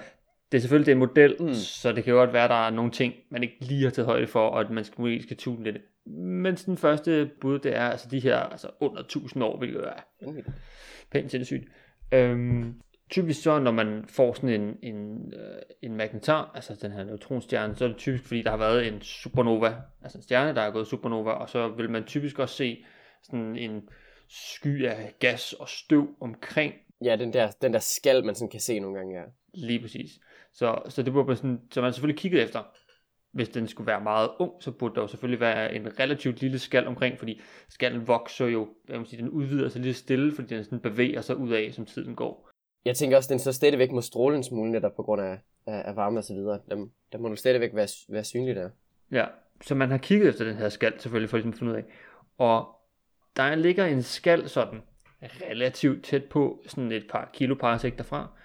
det 0.53 0.59
er 0.59 0.61
selvfølgelig 0.61 0.85
det 0.85 0.91
er 0.91 0.95
en 0.95 0.99
model, 0.99 1.35
mm. 1.39 1.53
så 1.53 1.91
det 1.91 2.03
kan 2.03 2.13
godt 2.13 2.33
være, 2.33 2.43
at 2.43 2.49
der 2.49 2.65
er 2.65 2.69
nogle 2.69 2.91
ting, 2.91 3.13
man 3.29 3.43
ikke 3.43 3.57
lige 3.59 3.83
har 3.83 3.89
taget 3.89 4.05
højde 4.05 4.27
for, 4.27 4.47
og 4.47 4.59
at 4.59 4.69
man 4.69 4.83
skal, 4.83 5.01
måske 5.01 5.23
skal 5.23 5.37
tune 5.37 5.63
lidt. 5.63 5.77
Men 6.05 6.55
den 6.55 6.77
første 6.77 7.31
bud, 7.41 7.59
det 7.59 7.75
er 7.75 7.89
altså 7.89 8.07
de 8.11 8.19
her 8.19 8.37
altså 8.37 8.67
under 8.79 9.01
1000 9.01 9.43
år, 9.43 9.57
hvilket 9.57 9.83
er 9.87 10.27
mm. 10.27 10.43
pænt 11.11 11.31
sindssygt. 11.31 11.63
Øhm, 12.11 12.81
typisk 13.09 13.41
så, 13.41 13.59
når 13.59 13.71
man 13.71 14.05
får 14.09 14.33
sådan 14.33 14.61
en, 14.61 14.77
en, 14.81 15.33
øh, 15.33 15.61
en 15.81 15.95
magnetar, 15.95 16.51
altså 16.55 16.75
den 16.81 16.91
her 16.91 17.03
neutronstjerne, 17.03 17.75
så 17.75 17.83
er 17.83 17.87
det 17.87 17.97
typisk, 17.97 18.23
fordi 18.23 18.41
der 18.41 18.49
har 18.49 18.57
været 18.57 18.87
en 18.87 19.01
supernova, 19.01 19.75
altså 20.01 20.17
en 20.17 20.23
stjerne, 20.23 20.55
der 20.55 20.61
er 20.61 20.71
gået 20.71 20.87
supernova, 20.87 21.31
og 21.31 21.49
så 21.49 21.67
vil 21.67 21.89
man 21.89 22.03
typisk 22.03 22.39
også 22.39 22.55
se 22.55 22.85
sådan 23.23 23.55
en 23.55 23.89
sky 24.29 24.85
af 24.85 25.13
gas 25.19 25.53
og 25.53 25.69
støv 25.69 26.15
omkring. 26.21 26.73
Ja, 27.03 27.15
den 27.15 27.33
der, 27.33 27.51
den 27.61 27.73
der 27.73 27.79
skal, 27.79 28.25
man 28.25 28.35
sådan 28.35 28.49
kan 28.49 28.59
se 28.59 28.79
nogle 28.79 28.97
gange, 28.97 29.19
ja. 29.19 29.23
Lige 29.53 29.81
præcis. 29.81 30.19
Så, 30.53 30.81
så 30.89 31.03
det 31.03 31.13
burde 31.13 31.35
sådan, 31.35 31.61
så 31.71 31.81
man 31.81 31.93
selvfølgelig 31.93 32.19
kigget 32.19 32.43
efter, 32.43 32.63
hvis 33.31 33.49
den 33.49 33.67
skulle 33.67 33.87
være 33.87 34.01
meget 34.01 34.29
ung, 34.39 34.51
så 34.59 34.71
burde 34.71 34.95
der 34.95 35.01
jo 35.01 35.07
selvfølgelig 35.07 35.39
være 35.39 35.75
en 35.75 35.99
relativt 35.99 36.41
lille 36.41 36.59
skal 36.59 36.87
omkring, 36.87 37.19
fordi 37.19 37.41
skallen 37.69 38.07
vokser 38.07 38.47
jo, 38.47 38.67
jeg 38.89 38.99
vil 38.99 39.07
sige, 39.07 39.21
den 39.21 39.29
udvider 39.29 39.69
sig 39.69 39.81
lidt 39.81 39.97
stille, 39.97 40.35
fordi 40.35 40.55
den 40.55 40.63
sådan 40.63 40.79
bevæger 40.79 41.21
sig 41.21 41.37
ud 41.37 41.51
af, 41.51 41.73
som 41.73 41.85
tiden 41.85 42.15
går. 42.15 42.49
Jeg 42.85 42.95
tænker 42.95 43.17
også, 43.17 43.27
at 43.27 43.29
den 43.29 43.39
så 43.39 43.51
stadigvæk 43.51 43.91
må 43.91 44.01
stråle 44.01 44.37
en 44.37 44.43
smule 44.43 44.71
netop 44.71 44.95
på 44.95 45.03
grund 45.03 45.21
af, 45.21 45.39
af, 45.67 45.83
af 45.85 45.95
varme 45.95 46.19
og 46.19 46.23
så 46.23 46.33
videre. 46.33 46.59
Der, 46.69 46.87
der 47.11 47.17
må 47.17 47.27
den 47.27 47.37
stadigvæk 47.37 47.75
være, 47.75 47.87
være 48.09 48.23
synlig 48.23 48.55
der. 48.55 48.69
Ja, 49.11 49.25
så 49.61 49.75
man 49.75 49.91
har 49.91 49.97
kigget 49.97 50.29
efter 50.29 50.45
den 50.45 50.55
her 50.55 50.69
skal 50.69 50.93
selvfølgelig 50.99 51.29
for 51.29 51.37
ligesom 51.37 51.51
at 51.51 51.57
finde 51.59 51.71
ud 51.71 51.77
af. 51.77 51.83
Og 52.37 52.75
der 53.35 53.55
ligger 53.55 53.85
en 53.85 54.03
skal 54.03 54.49
sådan 54.49 54.81
relativt 55.21 56.03
tæt 56.03 56.23
på, 56.23 56.63
sådan 56.67 56.91
et 56.91 57.05
par 57.09 57.29
kiloparsek 57.33 57.97
derfra, 57.97 58.39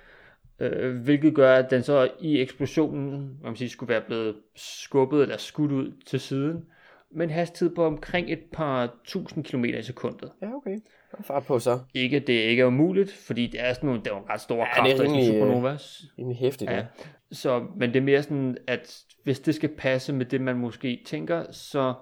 øh, 0.61 0.97
hvilket 0.97 1.35
gør, 1.35 1.55
at 1.55 1.71
den 1.71 1.83
så 1.83 2.11
i 2.21 2.41
eksplosionen, 2.41 3.39
man 3.43 3.57
sige, 3.57 3.71
skulle 3.71 3.91
være 3.93 4.03
blevet 4.07 4.37
skubbet 4.57 5.23
eller 5.23 5.37
skudt 5.37 5.73
ud 5.73 5.93
til 6.07 6.21
siden, 6.21 6.65
med 7.11 7.27
en 7.27 7.31
hastighed 7.31 7.75
på 7.75 7.85
omkring 7.85 8.33
et 8.33 8.41
par 8.53 8.95
tusind 9.05 9.45
kilometer 9.45 9.79
i 9.79 9.83
sekundet. 9.83 10.31
Ja, 10.43 10.55
okay. 10.55 10.79
Fart 11.25 11.47
på 11.47 11.59
så. 11.59 11.79
Ikke, 11.95 12.21
det 12.21 12.45
er 12.45 12.49
ikke 12.49 12.67
umuligt, 12.67 13.13
fordi 13.13 13.47
det 13.47 13.61
er 13.61 13.73
sådan 13.73 13.87
nogle, 13.87 14.03
det 14.03 14.11
er 14.11 14.15
nogle 14.15 14.31
ret 14.31 14.41
store 14.41 14.67
ja, 14.67 14.83
kræfter 14.83 15.19
i 15.19 15.27
supernovas. 15.27 16.05
Det 16.17 16.23
er 16.23 16.35
hæftigt, 16.35 16.71
ja. 16.71 16.77
ja. 16.77 16.87
Så, 17.33 17.67
men 17.77 17.89
det 17.89 17.97
er 17.97 18.05
mere 18.05 18.23
sådan, 18.23 18.57
at 18.67 19.05
hvis 19.25 19.41
det 19.41 19.55
skal 19.55 19.69
passe 19.69 20.13
med 20.13 20.27
det, 20.27 20.41
man 20.41 20.57
måske 20.57 21.03
tænker, 21.07 21.53
så 21.53 21.95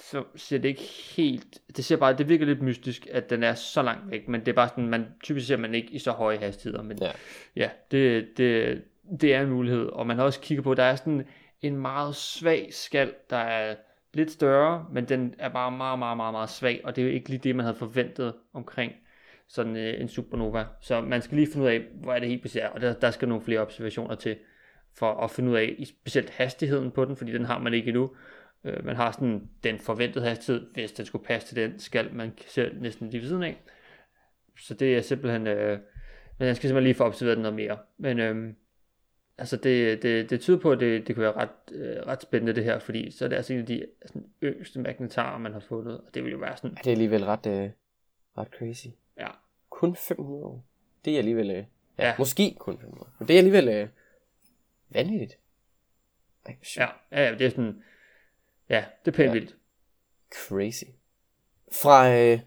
så 0.00 0.24
ser 0.36 0.58
det 0.58 0.68
ikke 0.68 0.82
helt, 1.16 1.58
det 1.76 1.84
ser 1.84 1.96
bare, 1.96 2.16
det 2.16 2.28
virker 2.28 2.46
lidt 2.46 2.62
mystisk, 2.62 3.06
at 3.10 3.30
den 3.30 3.42
er 3.42 3.54
så 3.54 3.82
langt 3.82 4.10
væk, 4.10 4.28
men 4.28 4.40
det 4.40 4.48
er 4.48 4.52
bare 4.52 4.68
sådan, 4.68 4.88
man 4.88 5.06
typisk 5.22 5.46
ser 5.46 5.56
man 5.56 5.74
ikke 5.74 5.92
i 5.92 5.98
så 5.98 6.10
høje 6.10 6.38
hastigheder, 6.38 6.82
men 6.82 6.98
ja, 7.00 7.10
ja 7.56 7.70
det, 7.90 8.28
det, 8.36 8.82
det 9.20 9.34
er 9.34 9.42
en 9.42 9.50
mulighed, 9.50 9.86
og 9.86 10.06
man 10.06 10.16
har 10.16 10.24
også 10.24 10.40
kigget 10.40 10.64
på, 10.64 10.74
der 10.74 10.82
er 10.82 10.96
sådan 10.96 11.26
en 11.62 11.76
meget 11.76 12.16
svag 12.16 12.68
skal, 12.70 13.14
der 13.30 13.36
er 13.36 13.74
lidt 14.14 14.30
større, 14.30 14.86
men 14.92 15.04
den 15.04 15.34
er 15.38 15.48
bare 15.48 15.70
meget, 15.70 15.98
meget, 15.98 16.16
meget, 16.16 16.32
meget 16.32 16.50
svag, 16.50 16.80
og 16.84 16.96
det 16.96 17.02
er 17.02 17.06
jo 17.06 17.12
ikke 17.12 17.28
lige 17.28 17.40
det, 17.44 17.56
man 17.56 17.64
havde 17.64 17.78
forventet 17.78 18.34
omkring 18.52 18.92
sådan 19.48 19.76
øh, 19.76 20.00
en 20.00 20.08
supernova. 20.08 20.64
Så 20.80 21.00
man 21.00 21.22
skal 21.22 21.36
lige 21.36 21.52
finde 21.52 21.66
ud 21.66 21.70
af, 21.70 21.82
hvor 21.94 22.12
er 22.12 22.18
det 22.18 22.28
helt 22.28 22.42
præcis 22.42 22.62
og 22.74 22.80
der, 22.80 22.92
der 22.92 23.10
skal 23.10 23.28
nogle 23.28 23.44
flere 23.44 23.60
observationer 23.60 24.14
til, 24.14 24.36
for 24.98 25.24
at 25.24 25.30
finde 25.30 25.50
ud 25.50 25.56
af, 25.56 25.84
specielt 25.84 26.30
hastigheden 26.30 26.90
på 26.90 27.04
den, 27.04 27.16
fordi 27.16 27.32
den 27.32 27.44
har 27.44 27.58
man 27.58 27.74
ikke 27.74 27.88
endnu, 27.88 28.10
Øh, 28.64 28.84
man 28.84 28.96
har 28.96 29.12
sådan 29.12 29.48
den 29.64 29.78
forventede 29.78 30.24
hastighed, 30.24 30.66
hvis 30.74 30.92
den 30.92 31.06
skulle 31.06 31.24
passe 31.24 31.48
til 31.48 31.56
den 31.56 31.78
skal 31.78 32.14
man 32.14 32.32
ser 32.46 32.70
næsten 32.80 33.10
lige 33.10 33.20
ved 33.20 33.28
siden 33.28 33.42
af. 33.42 33.62
Så 34.58 34.74
det 34.74 34.96
er 34.96 35.00
simpelthen, 35.00 35.46
øh, 35.46 35.78
men 36.38 36.48
jeg 36.48 36.56
skal 36.56 36.68
simpelthen 36.68 36.84
lige 36.84 36.94
få 36.94 37.04
observeret 37.04 37.36
den 37.36 37.42
noget 37.42 37.56
mere. 37.56 37.78
Men 37.98 38.18
øh, 38.18 38.54
altså 39.38 39.56
det, 39.56 40.02
det, 40.02 40.30
det 40.30 40.40
tyder 40.40 40.58
på, 40.58 40.70
at 40.72 40.80
det, 40.80 41.06
det 41.06 41.14
kunne 41.16 41.22
være 41.24 41.32
ret, 41.36 41.50
øh, 41.72 41.96
ret 42.06 42.22
spændende 42.22 42.54
det 42.54 42.64
her, 42.64 42.78
fordi 42.78 43.10
så 43.10 43.24
er 43.24 43.28
det 43.28 43.36
altså 43.36 43.52
en 43.52 43.58
af 43.60 43.66
de 43.66 43.86
sådan, 44.06 44.26
yngste 44.42 44.80
magnetarer, 44.80 45.38
man 45.38 45.52
har 45.52 45.60
fundet, 45.60 46.00
og 46.00 46.14
det 46.14 46.24
vil 46.24 46.32
jo 46.32 46.38
være 46.38 46.56
sådan... 46.56 46.70
Ja, 46.70 46.80
det 46.80 46.86
er 46.86 46.92
alligevel 46.92 47.24
ret, 47.24 47.46
øh, 47.46 47.70
ret 48.38 48.48
crazy. 48.58 48.86
Ja. 49.18 49.28
Kun 49.70 49.96
500 49.96 50.44
år. 50.44 50.64
Det 51.04 51.14
er 51.14 51.18
alligevel... 51.18 51.50
Øh, 51.50 51.56
ja, 51.56 51.64
Ja. 51.98 52.14
måske 52.18 52.56
kun 52.58 52.78
500 52.78 53.10
Men 53.18 53.28
det 53.28 53.34
er 53.34 53.38
alligevel 53.38 53.68
øh, 53.68 53.88
vanvittigt. 54.90 55.38
Ej. 56.46 56.56
Ja, 56.76 56.86
ja, 57.12 57.34
det 57.34 57.46
er 57.46 57.50
sådan... 57.50 57.82
Ja, 58.72 58.84
det 59.04 59.12
er 59.12 59.16
pænt 59.16 59.26
Ja. 59.28 59.32
vildt. 59.32 59.56
Crazy. 60.48 60.84
Fra 61.72 62.14
øh, 62.14 62.40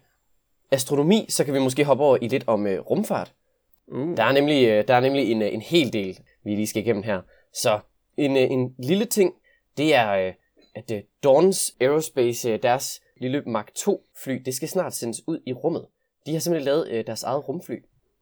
astronomi, 0.70 1.26
så 1.28 1.44
kan 1.44 1.54
vi 1.54 1.58
måske 1.58 1.84
hoppe 1.84 2.04
over 2.04 2.18
i 2.22 2.28
lidt 2.28 2.44
om 2.46 2.66
øh, 2.66 2.80
rumfart. 2.80 3.32
Uh, 3.86 4.16
Der 4.16 4.24
er 4.24 4.32
nemlig, 4.32 4.68
øh, 4.68 4.88
der 4.88 4.94
er 4.94 5.00
nemlig 5.00 5.30
en, 5.32 5.42
øh, 5.42 5.54
en 5.54 5.60
hel 5.60 5.92
del, 5.92 6.18
vi 6.44 6.50
lige 6.54 6.66
skal 6.66 6.82
igennem 6.82 7.02
her. 7.02 7.22
Så 7.52 7.80
en, 8.16 8.36
øh, 8.36 8.42
en 8.50 8.74
lille 8.78 9.04
ting, 9.04 9.34
det 9.76 9.94
er, 9.94 10.10
øh, 10.12 10.32
at 10.74 10.90
øh, 10.90 11.02
Dawns 11.24 11.76
Aerospace, 11.80 12.50
øh, 12.50 12.62
deres 12.62 13.02
lille 13.20 13.42
Mark 13.46 13.74
2 13.74 14.04
fly, 14.24 14.42
det 14.44 14.54
skal 14.54 14.68
snart 14.68 14.94
sendes 14.94 15.20
ud 15.28 15.40
i 15.46 15.52
rummet. 15.52 15.86
De 16.26 16.32
har 16.32 16.40
simpelthen 16.40 16.64
lavet 16.64 16.88
øh, 16.88 17.06
deres 17.06 17.22
eget 17.22 17.48
rumfly. 17.48 17.76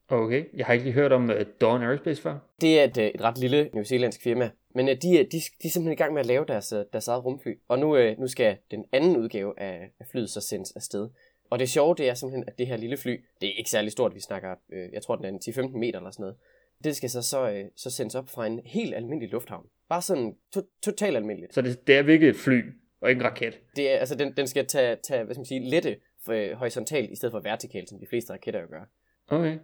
Okay, 0.08 0.44
jeg 0.56 0.66
har 0.66 0.72
ikke 0.72 0.84
lige 0.84 0.94
hørt 0.94 1.12
om 1.12 1.24
uh, 1.24 1.36
Dawn 1.60 1.82
Aerospace 1.82 2.22
før. 2.22 2.38
Det 2.60 2.80
er 2.80 2.84
et, 2.84 2.98
øh, 2.98 3.06
et 3.06 3.20
ret 3.20 3.38
lille 3.38 3.70
newzealandsk 3.72 4.22
firma, 4.22 4.50
men 4.74 4.88
øh, 4.88 4.96
de, 5.02 5.18
er- 5.20 5.24
de, 5.24 5.30
de 5.30 5.66
er 5.66 5.70
simpelthen 5.70 5.92
i 5.92 5.96
gang 5.96 6.12
med 6.12 6.20
at 6.20 6.26
lave 6.26 6.44
deres, 6.48 6.74
deres 6.92 7.08
eget 7.08 7.24
rumfly. 7.24 7.52
Og 7.68 7.78
nu, 7.78 7.96
øh, 7.96 8.18
nu 8.18 8.26
skal 8.28 8.56
den 8.70 8.84
anden 8.92 9.16
udgave 9.16 9.60
af, 9.60 9.90
af 10.00 10.06
flyet 10.10 10.30
så 10.30 10.40
sendes 10.40 10.72
afsted. 10.76 11.08
Og 11.50 11.58
det 11.58 11.68
sjove, 11.68 11.94
det 11.94 12.08
er 12.08 12.14
simpelthen, 12.14 12.44
at 12.46 12.58
det 12.58 12.66
her 12.66 12.76
lille 12.76 12.96
fly, 12.96 13.24
det 13.40 13.48
er 13.48 13.52
ikke 13.58 13.70
særlig 13.70 13.92
stort, 13.92 14.14
vi 14.14 14.20
snakker, 14.20 14.54
øh, 14.72 14.92
jeg 14.92 15.02
tror, 15.02 15.16
den 15.16 15.24
er 15.24 15.28
en 15.28 15.40
10-15 15.70 15.78
meter 15.78 15.98
eller 15.98 16.10
sådan 16.10 16.22
noget. 16.22 16.36
Det 16.84 16.96
skal 16.96 17.10
så, 17.10 17.22
så, 17.22 17.50
øh, 17.50 17.64
så 17.76 17.90
sendes 17.90 18.14
op 18.14 18.28
fra 18.28 18.46
en 18.46 18.60
helt 18.64 18.94
almindelig 18.94 19.32
lufthavn. 19.32 19.66
Bare 19.88 20.02
sådan 20.02 20.36
to- 20.54 20.68
totalt 20.82 21.16
almindeligt. 21.16 21.54
Så 21.54 21.62
det, 21.62 21.86
det 21.86 21.96
er 21.96 22.02
virkelig 22.02 22.30
et 22.30 22.36
fly, 22.36 22.62
og 23.00 23.10
ikke 23.10 23.20
en 23.20 23.24
raket. 23.26 23.60
Det 23.76 23.90
er, 23.94 23.98
altså, 23.98 24.14
den, 24.14 24.32
den 24.36 24.46
skal 24.46 24.66
tage, 24.66 24.96
tage 25.02 25.24
hvad 25.24 25.34
skal 25.34 25.40
man 25.40 25.46
sige, 25.46 25.70
lette 25.70 25.96
øh, 26.30 26.52
horisontalt 26.52 27.10
i 27.10 27.16
stedet 27.16 27.32
for 27.32 27.40
vertikalt, 27.40 27.88
som 27.88 27.98
de 27.98 28.06
fleste 28.06 28.32
raketter 28.32 28.60
jo 28.60 28.66
gør. 28.70 28.84
Okay. 29.28 29.58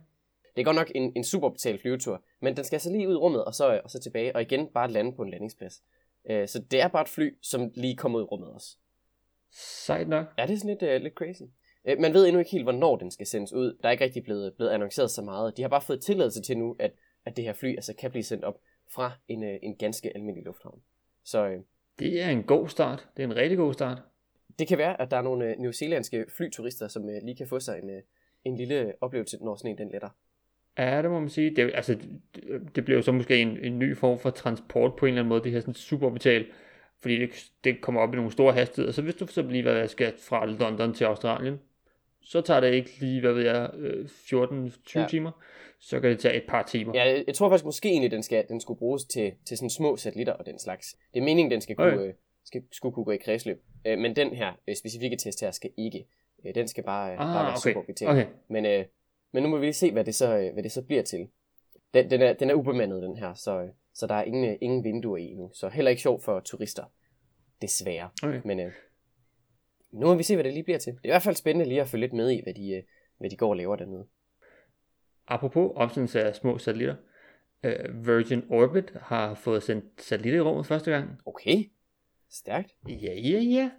Det 0.56 0.60
er 0.60 0.64
godt 0.64 0.76
nok 0.76 0.92
en, 0.94 1.12
en 1.16 1.24
super 1.24 1.48
betalt 1.48 1.80
flyvetur, 1.80 2.24
men 2.40 2.56
den 2.56 2.64
skal 2.64 2.76
altså 2.76 2.90
lige 2.90 3.08
ud 3.08 3.14
i 3.14 3.16
rummet, 3.16 3.44
og 3.44 3.54
så, 3.54 3.80
og 3.84 3.90
så 3.90 4.00
tilbage, 4.00 4.36
og 4.36 4.42
igen 4.42 4.66
bare 4.66 4.90
lande 4.90 5.12
på 5.16 5.22
en 5.22 5.30
landingsplads. 5.30 5.82
Øh, 6.30 6.48
så 6.48 6.58
det 6.70 6.80
er 6.80 6.88
bare 6.88 7.02
et 7.02 7.08
fly, 7.08 7.34
som 7.42 7.70
lige 7.74 7.96
kommer 7.96 8.18
ud 8.18 8.24
i 8.24 8.26
rummet 8.26 8.48
også. 8.48 8.76
Sejt 9.52 10.08
nok. 10.08 10.26
Ja, 10.38 10.46
det 10.46 10.52
er 10.52 10.56
sådan 10.56 10.76
lidt, 10.80 10.96
uh, 10.96 11.02
lidt 11.02 11.14
crazy. 11.14 11.42
Øh, 11.84 11.98
man 11.98 12.14
ved 12.14 12.26
endnu 12.26 12.38
ikke 12.38 12.50
helt, 12.50 12.64
hvornår 12.64 12.96
den 12.96 13.10
skal 13.10 13.26
sendes 13.26 13.52
ud. 13.52 13.78
Der 13.82 13.88
er 13.88 13.92
ikke 13.92 14.04
rigtig 14.04 14.22
blevet, 14.24 14.54
blevet 14.56 14.70
annonceret 14.70 15.10
så 15.10 15.22
meget. 15.22 15.56
De 15.56 15.62
har 15.62 15.68
bare 15.68 15.82
fået 15.82 16.02
tilladelse 16.02 16.42
til 16.42 16.58
nu, 16.58 16.76
at, 16.78 16.92
at 17.24 17.36
det 17.36 17.44
her 17.44 17.52
fly 17.52 17.74
altså, 17.74 17.94
kan 17.98 18.10
blive 18.10 18.22
sendt 18.22 18.44
op 18.44 18.60
fra 18.94 19.12
en, 19.28 19.42
uh, 19.42 19.56
en 19.62 19.76
ganske 19.76 20.12
almindelig 20.14 20.44
lufthavn. 20.44 20.82
Så 21.24 21.46
øh, 21.46 21.58
Det 21.98 22.22
er 22.22 22.28
en 22.28 22.42
god 22.42 22.68
start. 22.68 23.08
Det 23.16 23.22
er 23.22 23.26
en 23.26 23.36
rigtig 23.36 23.58
god 23.58 23.72
start. 23.72 23.98
det 24.58 24.68
kan 24.68 24.78
være, 24.78 25.00
at 25.00 25.10
der 25.10 25.16
er 25.16 25.22
nogle 25.22 25.54
uh, 25.56 25.62
newzealandske 25.62 26.26
flyturister, 26.36 26.88
som 26.88 27.04
uh, 27.04 27.10
lige 27.22 27.36
kan 27.36 27.46
få 27.48 27.60
sig 27.60 27.78
en, 27.82 27.90
uh, 27.90 28.00
en 28.44 28.56
lille 28.56 28.92
oplevelse, 29.00 29.38
når 29.44 29.56
sådan 29.56 29.70
en 29.70 29.78
den 29.78 29.90
letter. 29.90 30.08
Ja, 30.78 31.02
det 31.02 31.10
må 31.10 31.20
man 31.20 31.28
sige. 31.28 31.56
Det, 31.56 31.70
altså, 31.74 31.94
det, 31.94 32.76
det 32.76 32.84
bliver 32.84 32.98
jo 32.98 33.02
så 33.02 33.12
måske 33.12 33.36
en, 33.42 33.58
en 33.64 33.78
ny 33.78 33.96
form 33.96 34.18
for 34.18 34.30
transport 34.30 34.96
på 34.96 35.06
en 35.06 35.08
eller 35.10 35.20
anden 35.22 35.28
måde, 35.28 35.44
det 35.44 35.52
her 35.52 35.60
sådan 35.60 35.74
superbetal, 35.74 36.46
fordi 37.02 37.20
det, 37.20 37.50
det 37.64 37.80
kommer 37.80 38.00
op 38.00 38.12
i 38.12 38.16
nogle 38.16 38.32
store 38.32 38.52
hastigheder. 38.52 38.92
Så 38.92 39.02
hvis 39.02 39.14
du 39.14 39.26
for 39.26 39.30
eksempel 39.30 39.52
lige 39.52 39.62
hvad 39.62 39.76
jeg 39.76 39.90
skal 39.90 40.12
fra 40.18 40.46
London 40.46 40.94
til 40.94 41.04
Australien, 41.04 41.60
så 42.22 42.40
tager 42.40 42.60
det 42.60 42.74
ikke 42.74 42.90
lige, 43.00 43.20
hvad 43.20 43.32
ved 43.32 43.44
jeg, 43.44 43.70
øh, 43.74 44.04
14-20 44.04 44.94
Ja. 44.94 45.00
ja. 45.00 45.06
timer. 45.06 45.30
Så 45.82 46.00
kan 46.00 46.10
det 46.10 46.18
tage 46.18 46.34
et 46.36 46.42
par 46.48 46.62
timer. 46.62 46.92
Ja, 46.94 47.22
jeg, 47.26 47.34
tror 47.34 47.48
faktisk 47.48 47.64
måske 47.64 47.88
egentlig, 47.88 48.10
den, 48.10 48.22
skal, 48.22 48.44
den 48.48 48.60
skulle 48.60 48.78
bruges 48.78 49.04
til, 49.04 49.32
til 49.48 49.56
sådan 49.56 49.70
små 49.70 49.96
satellitter 49.96 50.32
og 50.32 50.46
den 50.46 50.58
slags. 50.58 50.96
Det 51.14 51.20
er 51.20 51.24
meningen, 51.24 51.50
den 51.50 51.60
skal 51.60 51.76
kunne, 51.76 51.92
Okay. 51.92 52.06
øh, 52.08 52.14
skal, 52.44 52.62
skulle 52.72 52.92
kunne 52.94 53.04
gå 53.04 53.10
i 53.10 53.16
kredsløb. 53.16 53.62
Øh, 53.86 53.98
men 53.98 54.16
den 54.16 54.34
her 54.34 54.52
øh, 54.68 54.76
specifikke 54.76 55.16
test 55.16 55.40
her 55.40 55.50
skal 55.50 55.70
ikke. 55.76 56.06
Øh, 56.46 56.54
den 56.54 56.68
skal 56.68 56.84
bare, 56.84 57.12
øh, 57.12 57.18
bare 57.18 57.34
være 57.34 57.52
ah, 57.52 57.58
okay. 57.58 57.70
super 57.70 57.82
betalt. 57.86 58.10
okay. 58.10 58.26
Men, 58.48 58.66
øh, 58.66 58.84
men 59.32 59.42
nu 59.42 59.48
må 59.48 59.58
vi 59.58 59.64
lige 59.64 59.72
se, 59.72 59.92
hvad 59.92 60.04
det 60.04 60.14
så, 60.14 60.38
øh, 60.38 60.52
hvad 60.52 60.62
det 60.62 60.72
så 60.72 60.82
bliver 60.82 61.02
til. 61.02 61.28
Den, 61.94 62.10
den, 62.10 62.22
er, 62.22 62.32
den 62.32 62.50
er 62.50 62.54
ubemandet, 62.54 63.02
den 63.02 63.16
her, 63.16 63.34
så, 63.34 63.60
øh, 63.60 63.68
så 63.94 64.06
der 64.06 64.14
er 64.14 64.22
ingen, 64.22 64.44
øh, 64.50 64.56
ingen 64.60 64.84
vinduer 64.84 65.16
i 65.16 65.34
nu. 65.34 65.50
Så 65.54 65.68
heller 65.68 65.90
ikke 65.90 66.02
sjov 66.02 66.20
for 66.20 66.40
turister. 66.40 66.84
Desværre. 67.62 68.10
okay. 68.22 68.40
Men 68.44 68.60
øh, 68.60 68.72
nu 69.92 70.06
må 70.06 70.14
vi 70.14 70.22
se, 70.22 70.34
hvad 70.34 70.44
det 70.44 70.52
lige 70.52 70.64
bliver 70.64 70.78
til. 70.78 70.92
Det 70.92 71.00
er 71.04 71.08
i 71.08 71.12
hvert 71.12 71.22
fald 71.22 71.36
spændende 71.36 71.68
lige 71.68 71.80
at 71.80 71.88
følge 71.88 72.00
lidt 72.00 72.12
med 72.12 72.30
i, 72.30 72.42
hvad 72.42 72.54
de, 72.54 72.82
hvad 73.18 73.30
de 73.30 73.36
går 73.36 73.48
og 73.50 73.56
laver 73.56 73.76
dernede. 73.76 74.06
Apropos 75.28 75.72
opsendelse 75.74 76.22
af 76.22 76.34
små 76.34 76.58
satellitter. 76.58 76.96
Øh, 77.62 78.06
Virgin 78.06 78.42
Orbit 78.50 78.92
har 79.00 79.34
fået 79.34 79.62
sendt 79.62 80.02
satellitter 80.02 80.40
i 80.40 80.42
rummet 80.42 80.66
første 80.66 80.90
gang. 80.90 81.20
Okay. 81.26 81.64
Stærkt. 82.30 82.74
Ja, 82.88 83.12
ja, 83.14 83.38
ja. 83.38 83.70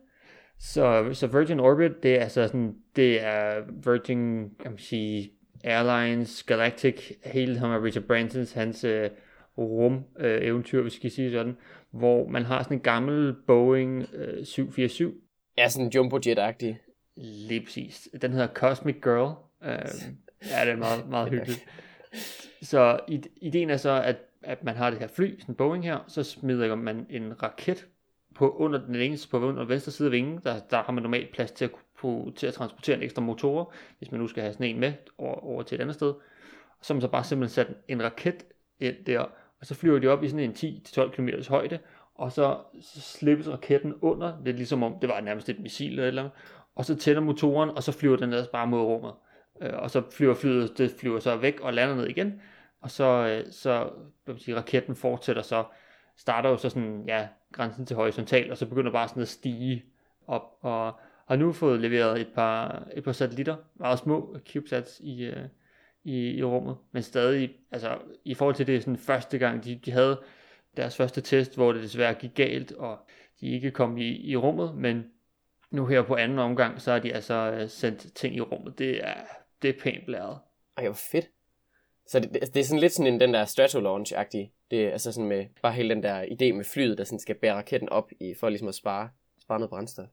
Så, 0.60 1.10
så 1.14 1.28
Virgin 1.28 1.60
Orbit, 1.60 1.92
det 2.04 2.16
er 2.16 2.22
altså 2.22 2.48
sådan, 2.48 2.76
det 2.96 3.22
er 3.22 3.62
Virgin, 3.92 4.50
kan 4.60 4.72
man 4.72 4.78
sige, 4.78 5.32
Airlines, 5.64 6.44
Galactic, 6.44 7.12
hele 7.26 7.58
ham 7.60 7.72
af 7.72 7.82
Richard 7.82 8.04
Bransons, 8.04 8.52
hans 8.54 8.84
øh, 8.84 9.10
rum 9.58 10.04
øh, 10.20 10.42
eventyr, 10.46 10.82
hvis 10.82 10.94
vi 10.94 10.98
skal 10.98 11.12
sige 11.12 11.32
sådan, 11.32 11.58
hvor 11.92 12.28
man 12.28 12.44
har 12.46 12.64
sådan 12.64 12.78
en 12.78 12.82
gammel 12.84 13.36
Boeing 13.48 14.06
øh, 14.14 14.46
747, 14.46 15.12
Ja, 15.58 15.70
sådan 15.70 15.90
jumbo 15.96 16.18
jet-agtig. 16.26 16.76
lige 17.16 17.62
præcis. 17.62 18.10
Den 18.22 18.32
hedder 18.32 18.48
Cosmic 18.48 18.96
Girl. 19.04 19.34
Øh, 19.64 19.70
ja, 20.50 20.66
det 20.66 20.72
er 20.72 20.76
meget, 20.76 21.10
meget 21.10 21.30
hyggeligt. 21.34 21.66
Så 22.62 23.00
id- 23.12 23.38
ideen 23.42 23.70
er 23.70 23.78
så, 23.78 24.02
at, 24.02 24.16
at 24.44 24.64
man 24.64 24.76
har 24.76 24.90
det 24.90 25.00
her 25.00 25.08
fly, 25.08 25.40
sådan 25.40 25.54
en 25.54 25.56
Boeing 25.56 25.84
her, 25.84 26.00
så 26.08 26.24
smider 26.24 26.76
man 26.76 27.06
en 27.10 27.44
raket 27.44 27.88
på 28.36 28.50
under 28.56 28.86
den 28.86 28.96
ene, 28.96 29.18
på 29.32 29.40
under 29.40 29.66
venstre 29.66 29.92
side 29.92 30.08
af 30.08 30.12
vingen, 30.12 30.40
der, 30.44 30.60
der 30.70 30.84
har 30.84 30.92
man 30.94 31.04
normalt 31.04 31.32
plads 31.32 31.52
til 31.52 31.66
at, 31.66 31.72
på, 32.02 32.32
til 32.36 32.48
at 32.48 32.54
transportere 32.54 32.98
en 32.98 33.04
ekstra 33.04 33.22
motor, 33.22 33.74
hvis 33.98 34.12
man 34.12 34.22
nu 34.22 34.28
skal 34.28 34.44
have 34.44 34.54
sådan 34.54 34.68
en 34.68 34.80
med 34.80 34.94
over, 35.18 35.36
over 35.36 35.64
til 35.64 35.76
et 35.76 35.82
andet 35.82 35.96
sted. 35.96 36.08
Og 36.08 36.86
så 36.86 36.94
har 36.94 36.96
man 36.96 37.02
så 37.02 37.08
bare 37.08 37.24
simpelthen 37.24 37.54
sat 37.54 37.78
en 37.88 38.04
raket 38.04 38.46
ind 38.80 38.96
der, 39.06 39.20
og 39.60 39.66
så 39.66 39.76
flyver 39.76 40.00
de 40.00 40.08
op 40.08 40.24
i 40.24 40.30
sådan 40.30 40.56
en 40.64 40.82
10-12 40.88 41.16
km 41.16 41.30
højde, 41.50 41.80
og 42.16 42.32
så, 42.32 42.58
så 42.82 43.02
slippes 43.02 43.50
raketten 43.50 43.94
under, 44.02 44.38
lidt 44.44 44.58
ligesom 44.58 44.84
om 44.84 44.96
det 45.02 45.10
var 45.10 45.22
nærmest 45.22 45.50
et 45.50 45.60
missil 45.60 45.92
eller 45.92 46.04
et 46.04 46.08
eller 46.08 46.22
andet, 46.22 46.38
og 46.76 46.86
så 46.86 46.96
tænder 46.96 47.22
motoren, 47.22 47.70
og 47.70 47.84
så 47.84 47.92
flyver 47.92 48.18
den 48.18 48.30
ellers 48.30 48.48
bare 48.48 48.68
mod 48.68 48.82
rummet. 48.82 49.14
Øh, 49.62 49.74
og 49.74 49.92
så 49.92 50.04
flyver 50.12 50.34
flyet, 50.34 50.78
det 50.78 50.92
flyver 51.00 51.20
så 51.20 51.36
væk 51.36 51.60
og 51.60 51.74
lander 51.74 51.96
ned 51.96 52.08
igen, 52.08 52.42
og 52.82 52.92
så, 52.92 53.04
øh, 53.04 53.52
så 53.52 53.90
hvad 54.24 54.34
man 54.34 54.40
sige, 54.40 54.58
raketten 54.58 54.96
fortsætter 54.96 55.42
så, 55.42 55.64
starter 56.18 56.50
jo 56.50 56.58
så 56.58 56.70
sådan, 56.70 57.04
ja, 57.08 57.28
grænsen 57.52 57.86
til 57.86 57.96
horisontal, 57.96 58.52
og 58.52 58.58
så 58.58 58.66
begynder 58.66 58.92
bare 58.92 59.08
sådan 59.08 59.22
at 59.22 59.28
stige 59.28 59.86
op, 60.28 60.58
og 60.62 61.00
har 61.32 61.38
nu 61.38 61.52
fået 61.52 61.80
leveret 61.80 62.22
et 62.22 62.28
par, 62.36 62.88
et 62.94 63.04
par 63.04 63.12
satellitter, 63.12 63.56
meget 63.76 64.00
små 64.00 64.38
CubeSats 64.52 65.00
i, 65.00 65.24
øh, 65.24 65.46
i, 66.04 66.30
i 66.30 66.44
rummet, 66.44 66.78
men 66.92 67.04
stadig, 67.04 67.52
altså 67.72 67.98
i 68.26 68.34
forhold 68.34 68.56
til 68.56 68.68
det 68.68 68.82
sådan 68.82 68.98
første 68.98 69.38
gang, 69.38 69.64
de, 69.64 69.76
de 69.76 69.92
havde 69.92 70.22
deres 70.78 70.98
første 70.98 71.22
test, 71.22 71.56
hvor 71.56 71.72
det 71.72 71.84
desværre 71.84 72.14
gik 72.14 72.36
galt, 72.36 72.72
og 72.72 72.98
de 73.42 73.48
ikke 73.48 73.72
kom 73.72 73.98
i, 73.98 74.18
i 74.18 74.36
rummet, 74.36 74.76
men 74.76 75.04
nu 75.70 75.86
her 75.86 76.02
på 76.02 76.16
anden 76.16 76.40
omgang, 76.40 76.82
så 76.82 76.92
har 76.92 77.00
de 77.00 77.14
altså 77.14 77.34
øh, 77.34 77.70
sendt 77.70 78.16
ting 78.16 78.36
i 78.36 78.42
rummet. 78.42 78.80
Det 78.80 79.08
er, 79.08 79.16
det 79.62 79.70
er 79.70 79.80
pænt 79.82 80.06
blæret. 80.06 80.38
Ej, 80.78 80.84
hvor 80.84 80.94
fedt. 81.12 81.30
Så 82.08 82.20
det, 82.20 82.34
det, 82.34 82.54
det 82.54 82.60
er 82.60 82.64
sådan 82.64 82.80
lidt 82.80 82.94
sådan 82.94 83.14
en, 83.14 83.20
den 83.20 83.34
der 83.34 83.46
stratolaunch-agtig. 83.46 84.68
Det 84.72 84.88
er 84.88 84.92
altså 84.92 85.12
sådan 85.12 85.30
med, 85.30 85.46
bare 85.62 85.74
hele 85.74 85.96
den 85.96 86.04
der 86.04 86.24
idé 86.24 86.54
med 86.54 86.64
flyet, 86.64 86.98
der 86.98 87.04
sådan 87.04 87.20
skal 87.20 87.36
bære 87.36 87.56
raketten 87.56 87.90
op 87.90 88.12
i, 88.20 88.34
for 88.40 88.50
ligesom 88.50 88.68
at 88.68 88.76
spare, 88.76 89.10
spare 89.42 89.60
noget 89.60 89.70
brændstof. 89.70 90.08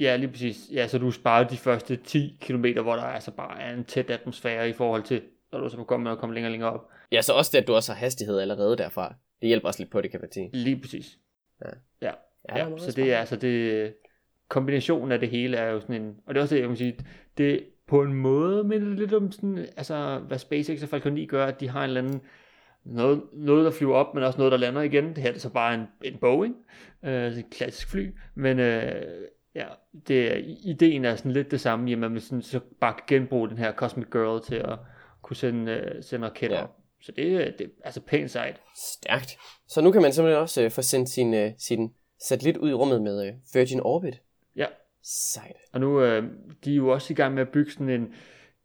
Ja, 0.00 0.16
lige 0.16 0.28
præcis. 0.28 0.56
Ja, 0.72 0.86
så 0.86 0.98
du 0.98 1.10
sparer 1.10 1.48
de 1.48 1.56
første 1.56 1.96
10 1.96 2.38
km, 2.40 2.66
hvor 2.82 2.96
der 2.96 3.02
altså 3.02 3.30
bare 3.30 3.60
er 3.62 3.74
en 3.74 3.84
tæt 3.84 4.10
atmosfære 4.10 4.68
i 4.68 4.72
forhold 4.72 5.02
til, 5.02 5.22
når 5.52 5.60
du 5.60 5.68
så 5.68 5.76
kommer 5.76 6.04
med 6.04 6.12
at 6.12 6.18
komme 6.18 6.34
længere 6.34 6.48
og 6.48 6.52
længere 6.52 6.72
op. 6.72 6.88
Ja, 7.12 7.22
så 7.22 7.32
også 7.32 7.50
det, 7.52 7.58
at 7.58 7.66
du 7.66 7.74
også 7.74 7.92
har 7.92 7.98
hastighed 7.98 8.40
allerede 8.40 8.76
derfra. 8.76 9.14
Det 9.40 9.46
hjælper 9.46 9.68
også 9.68 9.80
lidt 9.80 9.90
på 9.90 10.00
det, 10.00 10.10
kan 10.10 10.20
man 10.20 10.32
sige. 10.32 10.50
Lige 10.52 10.80
præcis. 10.80 11.18
Ja. 11.64 11.70
Ja, 12.02 12.12
Ja, 12.48 12.68
ja, 12.68 12.78
så 12.78 12.92
det 12.92 13.12
er 13.12 13.18
altså 13.18 13.36
det, 13.36 13.94
kombinationen 14.48 15.12
af 15.12 15.20
det 15.20 15.28
hele 15.28 15.56
er 15.56 15.70
jo 15.70 15.80
sådan 15.80 16.02
en, 16.02 16.16
og 16.26 16.34
det 16.34 16.40
er 16.40 16.42
også 16.42 16.54
det, 16.54 16.60
jeg 16.60 16.68
kan 16.68 16.76
sige, 16.76 16.98
det 17.38 17.64
på 17.86 18.02
en 18.02 18.14
måde 18.14 18.64
minder 18.64 18.88
lidt 18.88 19.12
om 19.14 19.32
sådan, 19.32 19.58
altså 19.76 20.18
hvad 20.18 20.38
SpaceX 20.38 20.82
og 20.82 20.88
Falcon 20.88 21.12
9 21.12 21.26
gør, 21.26 21.46
at 21.46 21.60
de 21.60 21.68
har 21.68 21.84
en 21.84 21.88
eller 21.88 22.02
anden, 22.02 22.20
noget, 22.84 23.22
noget 23.32 23.64
der 23.64 23.70
flyver 23.70 23.94
op, 23.94 24.14
men 24.14 24.24
også 24.24 24.38
noget, 24.38 24.52
der 24.52 24.58
lander 24.58 24.82
igen. 24.82 25.08
Det 25.08 25.18
her 25.18 25.32
er 25.32 25.38
så 25.38 25.52
bare 25.52 25.74
en, 25.74 25.82
en 26.04 26.18
Boeing, 26.20 26.56
øh, 27.04 27.32
et 27.32 27.44
klassisk 27.50 27.90
fly, 27.90 28.14
men 28.34 28.58
øh, 28.58 29.02
ja, 29.54 29.66
det, 30.08 30.32
er- 30.32 30.42
ideen 30.64 31.04
er 31.04 31.16
sådan 31.16 31.32
lidt 31.32 31.50
det 31.50 31.60
samme, 31.60 31.92
at 31.92 31.98
man 31.98 32.20
sådan, 32.20 32.42
så 32.42 32.60
bare 32.80 32.94
kan 32.94 33.04
genbruge 33.20 33.48
den 33.48 33.58
her 33.58 33.72
Cosmic 33.72 34.06
Girl 34.12 34.44
til 34.44 34.54
at 34.54 34.78
kunne 35.22 35.36
sende, 35.36 35.72
øh, 35.72 36.02
sende 36.02 36.26
raketter 36.26 36.56
Ja. 36.56 36.62
op. 36.62 36.76
Så 37.00 37.12
det, 37.12 37.32
er- 37.34 37.50
det 37.50 37.60
er 37.66 37.70
altså 37.84 38.00
pænt 38.00 38.30
sejt. 38.30 38.60
Stærkt. 38.76 39.36
Så 39.68 39.80
nu 39.80 39.90
kan 39.92 40.02
man 40.02 40.12
simpelthen 40.12 40.40
også 40.42 40.62
øh, 40.62 40.70
få 40.70 40.82
sendt 40.82 41.08
sin, 41.08 41.34
øh, 41.34 41.50
sin 41.58 41.92
satellit 42.20 42.56
ud 42.56 42.70
i 42.70 42.74
rummet 42.74 43.02
med 43.02 43.26
øh, 43.26 43.32
Virgin 43.54 43.80
Orbit. 43.80 44.22
Ja. 44.56 44.66
Sejt. 45.02 45.56
Og 45.72 45.80
nu 45.80 46.00
øh, 46.02 46.24
de 46.64 46.72
er 46.72 46.76
jo 46.76 46.88
også 46.88 47.12
i 47.12 47.16
gang 47.16 47.34
med 47.34 47.42
at 47.42 47.48
bygge 47.48 47.70
sådan 47.70 47.88
en, 47.88 48.14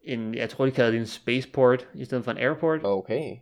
en 0.02 0.34
jeg 0.34 0.48
tror 0.50 0.64
de 0.64 0.70
kalder 0.70 0.90
det 0.90 1.00
en 1.00 1.06
spaceport, 1.06 1.88
i 1.94 2.04
stedet 2.04 2.24
for 2.24 2.30
en 2.30 2.38
airport. 2.38 2.80
Okay. 2.84 3.36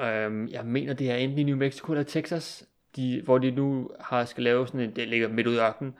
Øhm, 0.00 0.48
jeg 0.48 0.64
mener, 0.66 0.92
det 0.94 1.10
er 1.10 1.16
enten 1.16 1.38
i 1.38 1.42
New 1.42 1.56
Mexico 1.56 1.92
eller 1.92 2.02
Texas, 2.04 2.64
de, 2.96 3.22
hvor 3.24 3.38
de 3.38 3.50
nu 3.50 3.90
har 4.00 4.24
skal 4.24 4.44
lave 4.44 4.66
sådan 4.66 4.80
en, 4.80 4.96
det 4.96 5.08
ligger 5.08 5.28
midt 5.28 5.46
ud 5.46 5.54
i 5.54 5.58
ørkenen, 5.58 5.94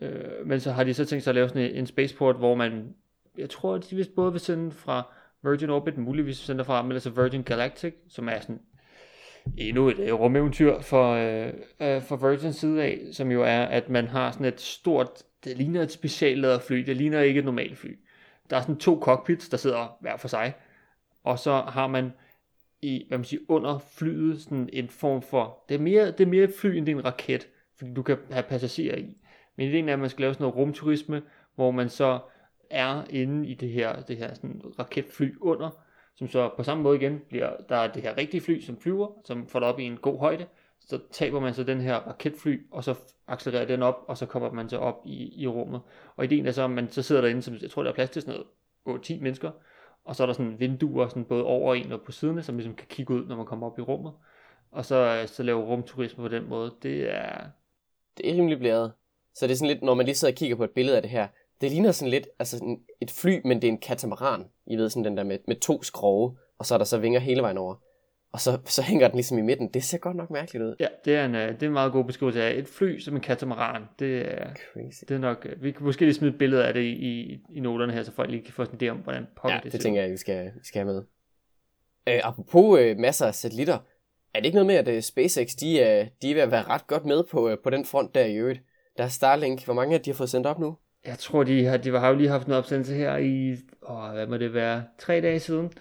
øh, 0.00 0.46
men 0.46 0.60
så 0.60 0.72
har 0.72 0.84
de 0.84 0.94
så 0.94 1.04
tænkt 1.04 1.24
sig 1.24 1.30
at 1.30 1.34
lave 1.34 1.48
sådan 1.48 1.62
en, 1.62 1.76
en 1.76 1.86
spaceport, 1.86 2.36
hvor 2.36 2.54
man, 2.54 2.94
jeg 3.38 3.50
tror, 3.50 3.78
de 3.78 3.96
vist 3.96 4.14
både 4.14 4.32
vil 4.32 4.40
sende 4.40 4.70
fra 4.70 5.12
Virgin 5.42 5.70
Orbit, 5.70 5.98
muligvis 5.98 6.36
sende 6.36 6.64
fra, 6.64 6.82
men 6.82 6.92
altså 6.92 7.10
Virgin 7.10 7.42
Galactic, 7.42 7.94
som 8.08 8.28
er 8.28 8.40
sådan 8.40 8.60
endnu 9.56 9.88
et 9.88 9.98
uh, 9.98 10.20
rumeventyr 10.20 10.80
for, 10.80 11.12
øh, 11.12 11.52
øh, 11.80 12.02
for 12.02 12.16
Virgin 12.16 12.52
side 12.52 12.82
af, 12.82 13.00
som 13.12 13.30
jo 13.30 13.42
er, 13.42 13.62
at 13.62 13.88
man 13.88 14.06
har 14.06 14.30
sådan 14.30 14.46
et 14.46 14.60
stort, 14.60 15.22
det 15.44 15.56
ligner 15.56 15.82
et 15.82 15.92
specialladet 15.92 16.62
fly, 16.62 16.76
det 16.76 16.96
ligner 16.96 17.20
ikke 17.20 17.38
et 17.38 17.44
normalt 17.44 17.78
fly. 17.78 17.98
Der 18.50 18.56
er 18.56 18.60
sådan 18.60 18.76
to 18.76 19.00
cockpits, 19.02 19.48
der 19.48 19.56
sidder 19.56 19.96
hver 20.00 20.16
for 20.16 20.28
sig, 20.28 20.52
og 21.24 21.38
så 21.38 21.52
har 21.52 21.86
man 21.86 22.12
i, 22.82 23.04
hvad 23.08 23.18
man 23.18 23.24
siger, 23.24 23.40
under 23.48 23.78
flyet 23.78 24.40
sådan 24.40 24.68
en 24.72 24.88
form 24.88 25.22
for, 25.22 25.64
det 25.68 25.74
er 25.74 25.78
mere, 25.78 26.06
det 26.06 26.20
er 26.20 26.26
mere 26.26 26.44
et 26.44 26.54
fly, 26.60 26.76
end 26.76 26.86
det 26.86 26.92
er 26.92 26.96
en 26.96 27.04
raket, 27.04 27.48
fordi 27.78 27.94
du 27.94 28.02
kan 28.02 28.16
have 28.30 28.42
passagerer 28.42 28.96
i. 28.96 29.16
Men 29.56 29.68
ideen 29.68 29.88
er, 29.88 29.92
at 29.92 29.98
man 29.98 30.10
skal 30.10 30.20
lave 30.20 30.34
sådan 30.34 30.44
noget 30.44 30.56
rumturisme, 30.56 31.22
hvor 31.54 31.70
man 31.70 31.88
så 31.88 32.18
er 32.70 33.04
inde 33.10 33.48
i 33.48 33.54
det 33.54 33.68
her, 33.68 34.02
det 34.02 34.16
her 34.16 34.34
sådan 34.34 34.62
raketfly 34.78 35.34
under, 35.40 35.70
som 36.14 36.28
så 36.28 36.50
på 36.56 36.62
samme 36.62 36.82
måde 36.82 36.96
igen 36.96 37.20
bliver, 37.28 37.50
der 37.68 37.76
er 37.76 37.92
det 37.92 38.02
her 38.02 38.16
rigtige 38.16 38.40
fly, 38.40 38.60
som 38.60 38.80
flyver, 38.80 39.08
som 39.24 39.46
får 39.46 39.60
det 39.60 39.68
op 39.68 39.78
i 39.78 39.84
en 39.84 39.96
god 39.96 40.18
højde, 40.18 40.46
så 40.80 41.00
taber 41.10 41.40
man 41.40 41.54
så 41.54 41.64
den 41.64 41.80
her 41.80 41.96
raketfly, 41.96 42.66
og 42.70 42.84
så 42.84 42.94
accelererer 43.26 43.66
den 43.66 43.82
op, 43.82 44.04
og 44.08 44.18
så 44.18 44.26
kommer 44.26 44.52
man 44.52 44.68
så 44.68 44.78
op 44.78 45.02
i, 45.04 45.42
i 45.42 45.46
rummet. 45.46 45.80
Og 46.16 46.24
ideen 46.24 46.46
er 46.46 46.50
så, 46.52 46.64
at 46.64 46.70
man 46.70 46.88
så 46.88 47.02
sidder 47.02 47.22
derinde, 47.22 47.42
som 47.42 47.54
jeg 47.62 47.70
tror, 47.70 47.82
der 47.82 47.90
er 47.90 47.94
plads 47.94 48.10
til 48.10 48.22
sådan 48.22 48.40
noget 48.86 49.06
8-10 49.06 49.22
mennesker, 49.22 49.50
og 50.04 50.16
så 50.16 50.22
er 50.22 50.26
der 50.26 50.34
sådan 50.34 50.60
vinduer 50.60 51.08
sådan 51.08 51.24
både 51.24 51.44
over 51.44 51.74
en 51.74 51.92
og 51.92 52.02
på 52.02 52.12
siderne, 52.12 52.42
som 52.42 52.56
ligesom 52.56 52.74
kan 52.74 52.86
kigge 52.88 53.14
ud, 53.14 53.26
når 53.26 53.36
man 53.36 53.46
kommer 53.46 53.66
op 53.66 53.78
i 53.78 53.82
rummet. 53.82 54.12
Og 54.70 54.84
så, 54.84 55.18
øh, 55.20 55.28
så 55.28 55.42
lave 55.42 55.64
rumturisme 55.64 56.22
på 56.22 56.28
den 56.28 56.48
måde. 56.48 56.74
Det 56.82 57.14
er... 57.14 57.46
Det 58.16 58.30
er 58.30 58.34
rimelig 58.34 58.58
blæret. 58.58 58.92
Så 59.34 59.46
det 59.46 59.52
er 59.52 59.56
sådan 59.56 59.68
lidt, 59.68 59.82
når 59.82 59.94
man 59.94 60.06
lige 60.06 60.16
sidder 60.16 60.32
og 60.32 60.36
kigger 60.36 60.56
på 60.56 60.64
et 60.64 60.70
billede 60.70 60.96
af 60.96 61.02
det 61.02 61.10
her, 61.10 61.28
det 61.60 61.70
ligner 61.70 61.92
sådan 61.92 62.10
lidt, 62.10 62.28
altså 62.38 62.58
sådan 62.58 62.80
et 63.00 63.10
fly, 63.10 63.40
men 63.44 63.62
det 63.62 63.68
er 63.68 63.72
en 63.72 63.78
katamaran. 63.78 64.44
I 64.66 64.76
ved, 64.76 64.90
sådan 64.90 65.04
den 65.04 65.16
der 65.16 65.24
med, 65.24 65.38
med 65.46 65.56
to 65.56 65.82
skrove, 65.82 66.36
og 66.58 66.66
så 66.66 66.74
er 66.74 66.78
der 66.78 66.84
så 66.84 66.98
vinger 66.98 67.20
hele 67.20 67.42
vejen 67.42 67.58
over. 67.58 67.74
Og 68.32 68.40
så, 68.40 68.58
så 68.64 68.82
hænger 68.82 69.08
den 69.08 69.16
ligesom 69.16 69.38
i 69.38 69.42
midten. 69.42 69.68
Det 69.68 69.84
ser 69.84 69.98
godt 69.98 70.16
nok 70.16 70.30
mærkeligt 70.30 70.64
ud. 70.64 70.76
Ja, 70.80 70.86
det 71.04 71.16
er 71.16 71.24
en, 71.24 71.34
øh, 71.34 71.48
det 71.48 71.62
er 71.62 71.66
en 71.66 71.72
meget 71.72 71.92
god 71.92 72.04
beskrivelse 72.04 72.42
af 72.42 72.54
et 72.54 72.68
fly 72.68 72.98
som 72.98 73.14
en 73.14 73.20
katamaran. 73.20 73.82
Det 73.98 74.18
er, 74.18 74.54
Crazy. 74.72 75.04
det 75.08 75.14
er 75.14 75.18
nok, 75.18 75.46
øh, 75.50 75.62
vi 75.62 75.70
kan 75.70 75.82
måske 75.82 76.04
lige 76.04 76.14
smide 76.14 76.32
et 76.32 76.38
billede 76.38 76.66
af 76.66 76.74
det 76.74 76.80
i, 76.80 77.40
i, 77.54 77.60
noterne 77.60 77.92
her, 77.92 78.02
så 78.02 78.12
folk 78.12 78.30
lige 78.30 78.42
kan 78.42 78.52
få 78.52 78.62
en 78.62 78.68
idé 78.82 78.88
om, 78.88 78.96
hvordan 78.96 79.26
pokker 79.36 79.54
Ja, 79.54 79.60
det 79.64 79.72
det 79.72 79.80
tænker 79.80 80.02
jeg, 80.02 80.10
vi 80.10 80.16
skal, 80.16 80.44
vi 80.44 80.64
skal 80.64 80.78
have 80.78 80.94
med. 80.94 81.02
Øh, 82.08 82.20
apropos 82.22 82.80
øh, 82.80 82.98
masser 82.98 83.26
af 83.26 83.34
satellitter, 83.34 83.78
er 84.34 84.38
det 84.38 84.44
ikke 84.44 84.56
noget 84.56 84.66
med, 84.66 84.74
at 84.74 84.88
øh, 84.88 85.02
SpaceX, 85.02 85.48
de, 85.60 85.78
øh, 85.78 86.06
de 86.22 86.30
er 86.30 86.34
ved 86.34 86.42
at 86.42 86.50
være 86.50 86.62
ret 86.62 86.86
godt 86.86 87.04
med 87.04 87.24
på, 87.30 87.48
øh, 87.48 87.58
på 87.64 87.70
den 87.70 87.84
front 87.84 88.14
der 88.14 88.24
i 88.24 88.34
øvrigt? 88.34 88.60
Der 88.98 89.04
er 89.04 89.08
Starlink. 89.08 89.64
Hvor 89.64 89.74
mange 89.74 89.94
af 89.94 90.00
de 90.00 90.10
har 90.10 90.14
fået 90.14 90.30
sendt 90.30 90.46
op 90.46 90.58
nu? 90.58 90.76
Jeg 91.06 91.18
tror, 91.18 91.42
de 91.44 91.64
har, 91.64 91.76
de 91.76 91.90
har 91.90 92.08
jo 92.08 92.14
lige 92.14 92.28
haft 92.28 92.46
en 92.46 92.52
opsendelse 92.52 92.94
her 92.94 93.16
i, 93.16 93.56
åh, 93.88 94.12
hvad 94.12 94.26
må 94.26 94.36
det 94.36 94.54
være, 94.54 94.84
tre 94.98 95.20
dage 95.20 95.40
siden, 95.40 95.72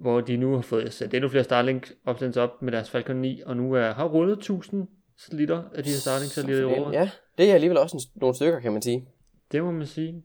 hvor 0.00 0.20
de 0.20 0.36
nu 0.36 0.54
har 0.54 0.62
fået 0.62 0.92
sendt 0.92 1.14
endnu 1.14 1.28
flere 1.28 1.44
Starlink 1.44 1.92
opsendelser 2.06 2.42
op 2.42 2.62
med 2.62 2.72
deres 2.72 2.90
Falcon 2.90 3.16
9, 3.16 3.42
og 3.46 3.56
nu 3.56 3.72
er, 3.72 3.92
har 3.92 4.04
rundet 4.04 4.38
1000 4.38 4.88
satellitter 5.18 5.62
af 5.74 5.84
de 5.84 5.90
her 5.90 5.96
Starlink 5.96 6.32
satellitter 6.32 6.68
i 6.68 6.74
rummet. 6.74 6.94
Ja, 6.94 7.10
det 7.38 7.50
er 7.50 7.54
alligevel 7.54 7.78
også 7.78 7.96
en, 7.96 8.20
nogle 8.20 8.34
stykker, 8.34 8.60
kan 8.60 8.72
man 8.72 8.82
sige. 8.82 9.08
Det 9.52 9.62
må 9.62 9.70
man 9.70 9.86
sige. 9.86 10.22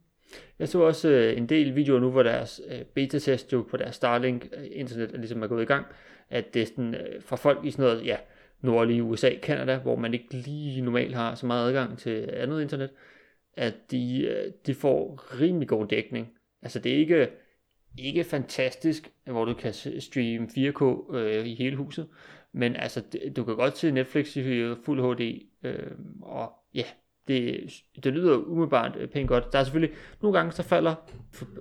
Jeg 0.59 0.69
så 0.69 0.81
også 0.81 1.09
øh, 1.09 1.37
en 1.37 1.49
del 1.49 1.75
videoer 1.75 1.99
nu, 1.99 2.11
hvor 2.11 2.23
deres 2.23 2.61
øh, 2.67 2.81
beta-test 2.95 3.53
jo 3.53 3.65
på 3.71 3.77
deres 3.77 3.95
Starlink-internet 3.95 5.11
er 5.13 5.17
ligesom 5.17 5.43
er 5.43 5.47
gået 5.47 5.61
i 5.61 5.65
gang, 5.65 5.85
at 6.29 6.53
det 6.53 6.61
er 6.61 6.65
sådan, 6.65 6.95
øh, 6.95 7.21
fra 7.21 7.35
folk 7.35 7.65
i 7.65 7.71
sådan 7.71 7.85
noget, 7.85 8.05
ja, 8.05 8.17
nordlige 8.61 9.03
USA, 9.03 9.29
Canada, 9.41 9.77
hvor 9.77 9.95
man 9.95 10.13
ikke 10.13 10.33
lige 10.33 10.81
normalt 10.81 11.15
har 11.15 11.35
så 11.35 11.45
meget 11.45 11.67
adgang 11.67 11.97
til 11.97 12.29
andet 12.33 12.61
internet, 12.61 12.89
at 13.53 13.73
de, 13.91 14.21
øh, 14.21 14.51
de 14.65 14.73
får 14.73 15.21
rimelig 15.41 15.67
god 15.67 15.87
dækning. 15.87 16.27
Altså 16.61 16.79
det 16.79 16.93
er 16.93 16.97
ikke, 16.97 17.29
ikke 17.97 18.23
fantastisk, 18.23 19.11
hvor 19.25 19.45
du 19.45 19.53
kan 19.53 19.73
streame 19.99 20.47
4K 20.47 21.15
øh, 21.15 21.47
i 21.47 21.55
hele 21.55 21.75
huset, 21.75 22.07
men 22.51 22.75
altså 22.75 23.03
du 23.35 23.43
kan 23.43 23.55
godt 23.55 23.77
se 23.77 23.91
Netflix 23.91 24.35
i 24.35 24.75
fuld 24.85 24.99
øh, 24.99 25.11
HD, 25.11 25.41
øh, 25.63 25.91
og 26.21 26.51
ja, 26.73 26.83
det, 27.27 27.71
det 28.03 28.13
lyder 28.13 28.37
umiddelbart 28.37 28.97
øh, 28.99 29.09
pænt 29.09 29.27
godt. 29.27 29.53
Der 29.53 29.59
er 29.59 29.63
selvfølgelig 29.63 29.97
nogle 30.21 30.37
gange, 30.37 30.51
så 30.51 30.63
falder 30.63 30.95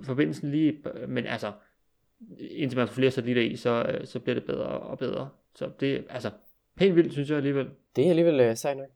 forbindelsen 0.03 0.51
lige, 0.51 0.77
men 1.07 1.25
altså, 1.25 1.51
indtil 2.39 2.77
man 2.77 2.87
får 2.87 2.93
flere 2.93 3.11
satellitter 3.11 3.43
i, 3.43 3.55
så, 3.55 3.99
så 4.03 4.19
bliver 4.19 4.33
det 4.33 4.43
bedre 4.43 4.65
og 4.65 4.97
bedre. 4.97 5.29
Så 5.55 5.71
det 5.79 6.05
altså 6.09 6.29
pænt 6.79 6.95
vildt, 6.95 7.13
synes 7.13 7.29
jeg 7.29 7.37
alligevel. 7.37 7.69
Det 7.95 8.05
er 8.05 8.09
alligevel 8.09 8.39
øh, 8.39 8.55
sejt 8.55 8.77
nok. 8.77 8.87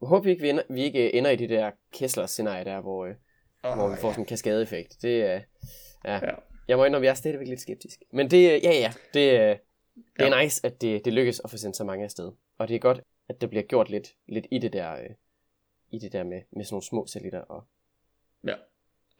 Jeg 0.00 0.08
håber 0.08 0.30
ikke, 0.30 0.42
vi 0.42 0.48
ender, 0.48 0.62
vi 0.70 0.82
ikke 0.82 1.06
øh, 1.06 1.10
ender 1.18 1.30
i 1.30 1.36
det 1.36 1.50
der 1.50 1.70
Kessler-scenarie 1.92 2.64
der, 2.64 2.80
hvor, 2.80 3.06
øh, 3.06 3.14
Oh, 3.64 3.74
hvor 3.76 3.88
vi 3.88 3.96
får 3.96 4.10
sådan 4.10 4.22
en 4.22 4.26
kaskadeeffekt. 4.26 4.96
Det 5.02 5.22
er... 5.22 5.34
Øh, 5.34 5.40
ja. 6.04 6.14
Ja. 6.14 6.32
Jeg 6.68 6.76
må 6.76 6.84
indrømme, 6.84 7.04
jeg 7.06 7.10
er 7.10 7.14
stadigvæk 7.14 7.48
lidt 7.48 7.60
skeptisk. 7.60 7.98
Men 8.12 8.30
det, 8.30 8.52
øh, 8.54 8.64
ja 8.64 8.70
ja, 8.72 8.92
det, 9.14 9.32
øh, 9.32 9.56
det 10.18 10.26
er 10.26 10.36
Ja. 10.36 10.42
nice, 10.42 10.66
at 10.66 10.80
det, 10.80 11.04
det 11.04 11.12
lykkes 11.12 11.40
at 11.44 11.50
få 11.50 11.56
sendt 11.56 11.76
så 11.76 11.84
mange 11.84 12.04
afsted. 12.04 12.32
Og 12.58 12.68
det 12.68 12.74
er 12.74 12.78
godt, 12.78 13.00
at 13.28 13.40
der 13.40 13.46
bliver 13.46 13.62
gjort 13.62 13.90
lidt, 13.90 14.08
lidt 14.28 14.46
i 14.50 14.58
det 14.58 14.72
der, 14.72 14.92
øh, 14.92 15.10
i 15.90 15.98
det 15.98 16.12
der 16.12 16.24
med, 16.24 16.40
med 16.50 16.64
sådan 16.64 16.74
nogle 16.74 16.84
små 16.84 17.06
satellitter. 17.06 17.40
Og... 17.40 17.64
Ja. 18.46 18.54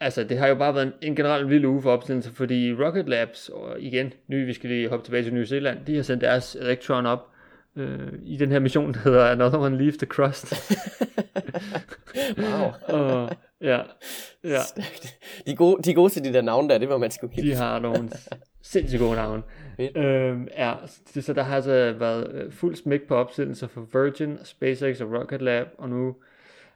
Altså, 0.01 0.25
det 0.25 0.39
har 0.39 0.49
jo 0.49 0.55
bare 0.55 0.75
været 0.75 0.87
en, 0.87 0.93
en 1.03 1.17
generelt 1.17 1.49
vild 1.49 1.65
uge 1.65 1.83
for 1.83 1.93
opstillelse, 1.93 2.33
fordi 2.33 2.73
Rocket 2.75 3.09
Labs, 3.09 3.49
og 3.49 3.81
igen, 3.81 4.13
nu 4.27 4.37
vi 4.37 4.53
skal 4.53 4.71
lige 4.71 4.89
hoppe 4.89 5.07
tilbage 5.07 5.23
til 5.25 5.35
New 5.35 5.45
Zealand, 5.45 5.87
de 5.87 5.97
har 5.97 6.03
sendt 6.03 6.21
deres 6.23 6.55
Electron 6.57 7.07
op 7.07 7.29
øh, 7.77 8.13
i 8.25 8.37
den 8.37 8.51
her 8.51 8.59
mission, 8.59 8.93
der 8.95 8.99
hedder 8.99 9.27
Another 9.27 9.59
One 9.59 9.79
Leaves 9.79 9.97
the 9.97 10.07
Crust. 10.07 10.55
wow. 12.39 12.71
og, 12.99 13.31
ja, 13.61 13.81
ja. 14.45 14.61
De 15.47 15.51
er, 15.51 15.55
gode, 15.55 15.83
de 15.83 15.91
er 15.91 15.95
gode 15.95 16.13
til 16.13 16.25
de 16.25 16.33
der 16.33 16.41
navne 16.43 16.69
der, 16.69 16.79
det 16.79 16.89
var 16.89 16.99
man 16.99 17.11
skulle 17.11 17.37
de 17.37 17.43
give. 17.43 17.55
har 17.55 17.79
nogle 17.79 18.11
sindssygt 18.63 19.01
gode 19.01 19.15
navne. 19.15 19.43
Øhm, 19.97 20.49
ja, 20.57 20.75
så, 20.87 21.23
så 21.23 21.33
der 21.33 21.43
har 21.43 21.57
altså 21.57 21.95
været 21.99 22.33
øh, 22.33 22.53
fuld 22.53 22.75
smæk 22.77 23.03
på 23.09 23.15
opsendelser 23.15 23.67
for 23.67 23.89
Virgin, 23.93 24.39
SpaceX 24.45 25.01
og 25.01 25.13
Rocket 25.13 25.43
Lab, 25.43 25.67
og 25.79 25.89
nu, 25.89 26.17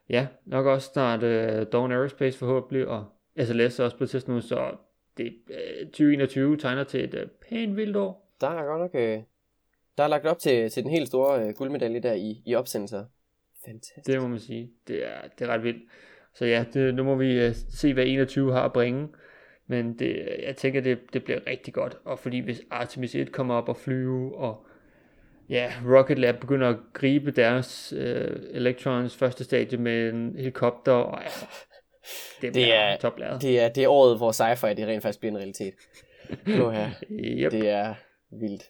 ja, 0.08 0.26
nok 0.46 0.66
også 0.66 0.90
snart 0.92 1.22
øh, 1.22 1.66
Dawn 1.72 1.92
Aerospace 1.92 2.38
forhåbentlig, 2.38 2.88
og 2.88 3.04
SLS 3.44 3.78
er 3.78 3.84
også 3.84 3.98
på 3.98 4.06
tidspunkt 4.06 4.36
nu, 4.36 4.48
så 4.48 4.70
det, 5.16 5.34
øh, 5.50 5.86
2021 5.86 6.56
tegner 6.56 6.84
til 6.84 7.04
et 7.04 7.14
øh, 7.14 7.26
pænt 7.48 7.76
vildt 7.76 7.96
år. 7.96 8.36
Der 8.40 8.48
er 8.48 8.64
godt 8.64 8.80
nok... 8.80 8.90
Øh, 8.94 9.18
der 9.98 10.04
er 10.04 10.08
lagt 10.08 10.26
op 10.26 10.38
til, 10.38 10.70
til 10.70 10.82
den 10.82 10.90
helt 10.90 11.08
store 11.08 11.42
øh, 11.42 11.54
guldmedalje 11.54 12.00
der 12.00 12.12
i, 12.12 12.42
i 12.46 12.54
opsendelser. 12.54 13.04
Fantastisk. 13.64 14.06
Det 14.06 14.22
må 14.22 14.28
man 14.28 14.40
sige. 14.40 14.70
Det 14.88 15.04
er, 15.06 15.18
det 15.38 15.48
er 15.48 15.52
ret 15.52 15.62
vildt. 15.62 15.82
Så 16.34 16.46
ja, 16.46 16.64
det, 16.74 16.94
nu 16.94 17.04
må 17.04 17.14
vi 17.14 17.40
øh, 17.46 17.54
se, 17.54 17.94
hvad 17.94 18.04
21 18.06 18.52
har 18.52 18.62
at 18.64 18.72
bringe. 18.72 19.08
Men 19.66 19.98
det, 19.98 20.28
jeg 20.42 20.56
tænker, 20.56 20.80
det, 20.80 20.98
det 21.12 21.24
bliver 21.24 21.40
rigtig 21.46 21.74
godt. 21.74 21.96
Og 22.04 22.18
fordi 22.18 22.38
hvis 22.38 22.62
Artemis 22.70 23.14
1 23.14 23.32
kommer 23.32 23.54
op 23.54 23.68
og 23.68 23.76
flyve, 23.76 24.36
og 24.38 24.66
ja, 25.48 25.72
Rocket 25.86 26.18
Lab 26.18 26.40
begynder 26.40 26.68
at 26.68 26.76
gribe 26.92 27.30
deres 27.30 27.92
øh, 27.96 28.40
Electrons 28.50 29.16
første 29.16 29.44
stadie 29.44 29.78
med 29.78 30.08
en 30.08 30.36
helikopter, 30.36 30.92
og 30.92 31.22
altså, 31.22 31.46
det 32.42 32.52
bliver 32.52 32.74
er- 32.74 32.96
toplæret. 32.96 33.42
Det 33.42 33.60
er, 33.60 33.68
det 33.68 33.84
er 33.84 33.88
året, 33.88 34.16
hvor 34.16 34.32
sci-fi 34.32 34.74
det 34.74 34.86
rent 34.86 35.02
faktisk 35.02 35.20
bliver 35.20 35.32
en 35.32 35.38
realitet. 35.38 35.74
Nu 36.46 36.68
her. 36.76 36.90
Yep. 37.10 37.50
Det 37.52 37.68
er 37.68 37.94
vildt. 38.40 38.62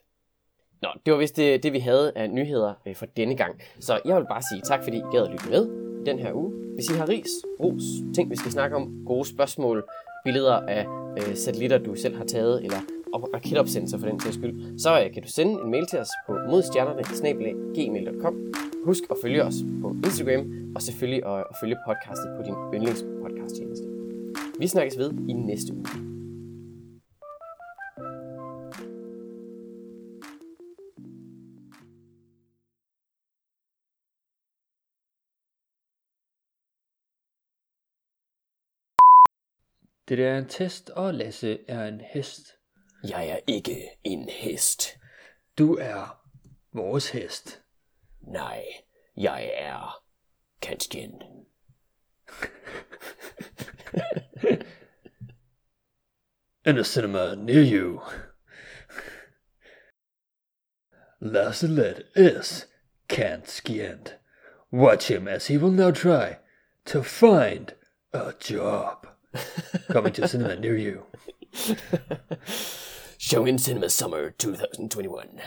Nå, 0.82 0.88
det 1.06 1.12
var 1.12 1.18
vist 1.18 1.36
det, 1.36 1.62
det 1.62 1.72
vi 1.72 1.78
havde 1.78 2.12
af 2.16 2.30
nyheder 2.30 2.74
øh, 2.86 2.94
for 2.94 3.06
denne 3.06 3.36
gang. 3.36 3.60
Så 3.80 4.00
jeg 4.04 4.16
vil 4.16 4.26
bare 4.30 4.42
sige 4.52 4.60
tak, 4.64 4.82
fordi 4.84 4.96
I 4.96 5.02
gad 5.12 5.22
at 5.22 5.30
lytte 5.30 5.50
med 5.50 5.66
i 6.02 6.04
den 6.06 6.18
her 6.18 6.32
uge. 6.32 6.52
Hvis 6.74 6.90
I 6.90 6.92
har 6.92 7.08
ris, 7.08 7.30
ros, 7.60 7.82
ting 8.14 8.30
vi 8.30 8.36
skal 8.36 8.52
snakke 8.52 8.76
om, 8.76 9.02
gode 9.06 9.28
spørgsmål, 9.28 9.84
billeder 10.24 10.54
af 10.54 10.86
øh, 11.18 11.36
satellitter, 11.36 11.78
du 11.78 11.94
selv 11.94 12.16
har 12.16 12.24
taget, 12.24 12.64
eller 12.64 12.78
op- 13.12 13.34
raketopsendelser 13.34 13.98
for 13.98 14.06
den 14.06 14.20
sags 14.20 14.34
skyld, 14.34 14.78
så 14.78 15.04
øh, 15.04 15.12
kan 15.12 15.22
du 15.22 15.28
sende 15.28 15.52
en 15.52 15.70
mail 15.70 15.86
til 15.86 15.98
os 15.98 16.08
på 16.26 16.38
modstjernerne 16.50 17.02
Husk 18.84 19.02
at 19.10 19.16
følge 19.22 19.44
os 19.44 19.54
på 19.82 19.96
Instagram, 20.04 20.72
og 20.74 20.82
selvfølgelig 20.82 21.26
at, 21.26 21.38
at 21.38 21.56
følge 21.62 21.76
podcastet 21.86 22.30
på 22.36 22.42
din 22.42 22.54
yndlingspodcast-tjeneste. 22.74 23.86
Vi 24.58 24.66
snakkes 24.66 24.98
ved 24.98 25.12
i 25.28 25.32
næste 25.32 25.72
uge. 25.74 26.05
Det 40.08 40.18
der 40.18 40.28
er 40.28 40.38
en 40.38 40.48
test, 40.48 40.90
og 40.90 41.14
Lasse 41.14 41.58
er 41.68 41.84
en 41.84 42.00
hest. 42.00 42.56
Jeg 43.04 43.28
er 43.28 43.38
ikke 43.46 43.88
en 44.04 44.28
hest. 44.28 44.98
Du 45.58 45.74
er 45.74 46.22
vores 46.72 47.10
hest. 47.10 47.62
Nej, 48.20 48.64
jeg 49.16 49.50
er 49.54 50.02
skinned. 50.80 51.46
In 56.66 56.78
a 56.78 56.82
cinema 56.82 57.34
near 57.34 57.62
you. 57.62 58.00
Lacelet 61.20 62.06
is 62.16 62.66
can't 63.08 63.46
skinned. 63.46 64.14
Watch 64.72 65.08
him 65.08 65.28
as 65.28 65.46
he 65.46 65.58
will 65.58 65.72
now 65.72 65.92
try 65.92 66.38
to 66.86 67.02
find 67.02 67.74
a 68.12 68.32
job. 68.40 69.06
Coming 69.88 70.12
to 70.14 70.24
a 70.24 70.28
cinema 70.28 70.56
near 70.56 70.76
you. 70.76 71.04
Show 73.18 73.44
in 73.46 73.58
cinema 73.58 73.90
summer 73.90 74.30
2021. 74.30 75.40